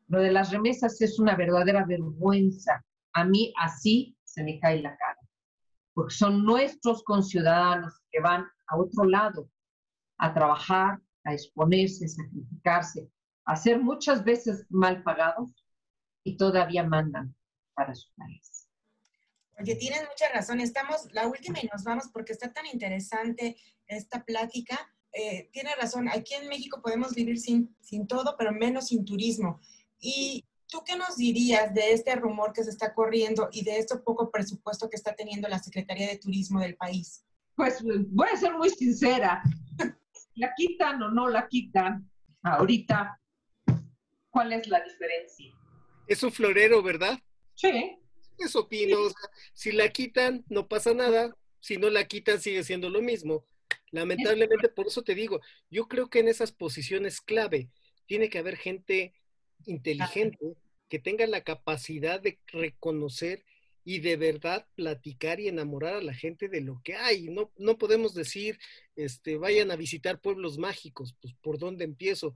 [0.08, 2.82] Lo de las remesas es una verdadera vergüenza.
[3.12, 5.20] A mí así se me cae la cara,
[5.92, 9.50] porque son nuestros conciudadanos que van a otro lado,
[10.16, 13.10] a trabajar, a exponerse, a sacrificarse,
[13.44, 15.62] a ser muchas veces mal pagados
[16.24, 17.34] y todavía mandan
[17.74, 18.66] para su país.
[19.60, 20.58] Oye, tienes mucha razón.
[20.60, 24.91] Estamos, la última y nos vamos porque está tan interesante esta plática.
[25.12, 29.60] Eh, tiene razón, aquí en México podemos vivir sin, sin todo, pero menos sin turismo.
[30.00, 33.96] ¿Y tú qué nos dirías de este rumor que se está corriendo y de este
[33.98, 37.24] poco presupuesto que está teniendo la Secretaría de Turismo del país?
[37.54, 39.42] Pues voy a ser muy sincera.
[40.34, 42.10] ¿La quitan o no la quitan?
[42.42, 43.20] Ahorita,
[44.30, 45.52] ¿cuál es la diferencia?
[46.06, 47.18] Es un florero, ¿verdad?
[47.54, 47.98] Sí.
[48.38, 48.96] Eso opino.
[49.52, 51.36] si la quitan, no pasa nada.
[51.60, 53.44] Si no la quitan, sigue siendo lo mismo.
[53.92, 55.40] Lamentablemente, por eso te digo,
[55.70, 57.70] yo creo que en esas posiciones clave
[58.06, 59.14] tiene que haber gente
[59.66, 60.56] inteligente
[60.88, 63.44] que tenga la capacidad de reconocer
[63.84, 67.28] y de verdad platicar y enamorar a la gente de lo que hay.
[67.28, 68.58] No, no podemos decir,
[68.96, 72.34] este, vayan a visitar pueblos mágicos, pues por dónde empiezo.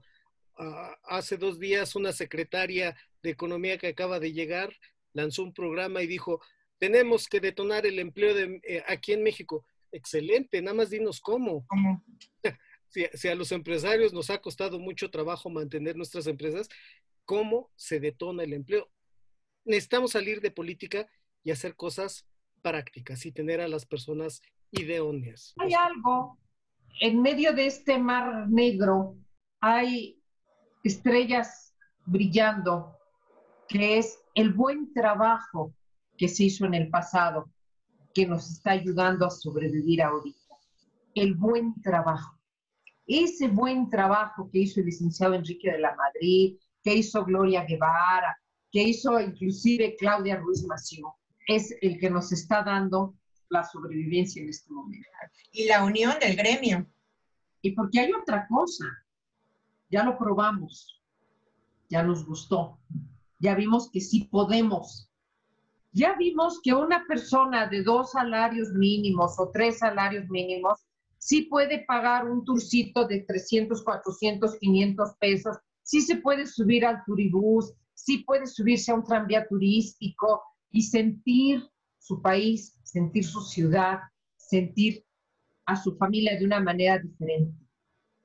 [0.57, 4.75] Ah, hace dos días una secretaria de Economía que acaba de llegar
[5.13, 6.41] lanzó un programa y dijo,
[6.77, 9.65] tenemos que detonar el empleo de, eh, aquí en México.
[9.91, 11.65] Excelente, nada más dinos cómo.
[12.89, 16.69] si, si a los empresarios nos ha costado mucho trabajo mantener nuestras empresas,
[17.25, 18.89] ¿cómo se detona el empleo?
[19.65, 21.07] Necesitamos salir de política
[21.43, 22.25] y hacer cosas
[22.61, 25.53] prácticas y tener a las personas idóneas.
[25.57, 26.37] Hay algo,
[26.99, 29.15] en medio de este mar negro,
[29.61, 30.21] hay
[30.83, 31.75] estrellas
[32.05, 32.97] brillando,
[33.67, 35.73] que es el buen trabajo
[36.17, 37.49] que se hizo en el pasado,
[38.17, 40.55] que nos está ayudando a sobrevivir ahorita.
[41.13, 42.35] El buen trabajo.
[43.05, 48.35] ese buen trabajo que hizo el licenciado Enrique de la Madrid, que hizo Gloria Guevara,
[48.71, 51.13] que hizo inclusive Claudia Ruiz Mació,
[51.47, 53.13] es el que nos está dando
[53.49, 55.07] la sobrevivencia en este momento.
[55.51, 56.87] Y la unión del gremio.
[57.61, 58.85] Y porque hay otra cosa,
[59.91, 61.03] ya lo probamos,
[61.87, 62.79] ya nos gustó,
[63.37, 65.06] ya vimos que sí podemos,
[65.91, 70.79] ya vimos que una persona de dos salarios mínimos o tres salarios mínimos
[71.17, 77.03] sí puede pagar un turcito de 300, 400, 500 pesos, sí se puede subir al
[77.05, 81.63] turibús, sí puede subirse a un tranvía turístico y sentir
[81.97, 83.99] su país, sentir su ciudad,
[84.37, 85.05] sentir
[85.65, 87.57] a su familia de una manera diferente.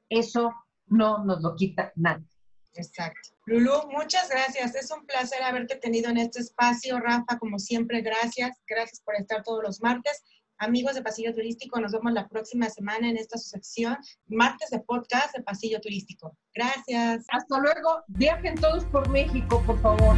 [0.08, 0.52] Eso
[0.86, 2.26] no nos lo quita nadie.
[2.74, 3.31] Exacto.
[3.44, 4.74] Lulu, muchas gracias.
[4.76, 7.00] Es un placer haberte tenido en este espacio.
[7.00, 8.56] Rafa, como siempre, gracias.
[8.68, 10.22] Gracias por estar todos los martes.
[10.58, 13.96] Amigos de Pasillo Turístico, nos vemos la próxima semana en esta sección,
[14.28, 16.36] martes de podcast de Pasillo Turístico.
[16.54, 17.24] Gracias.
[17.32, 18.04] Hasta luego.
[18.06, 20.14] Viajen todos por México, por favor.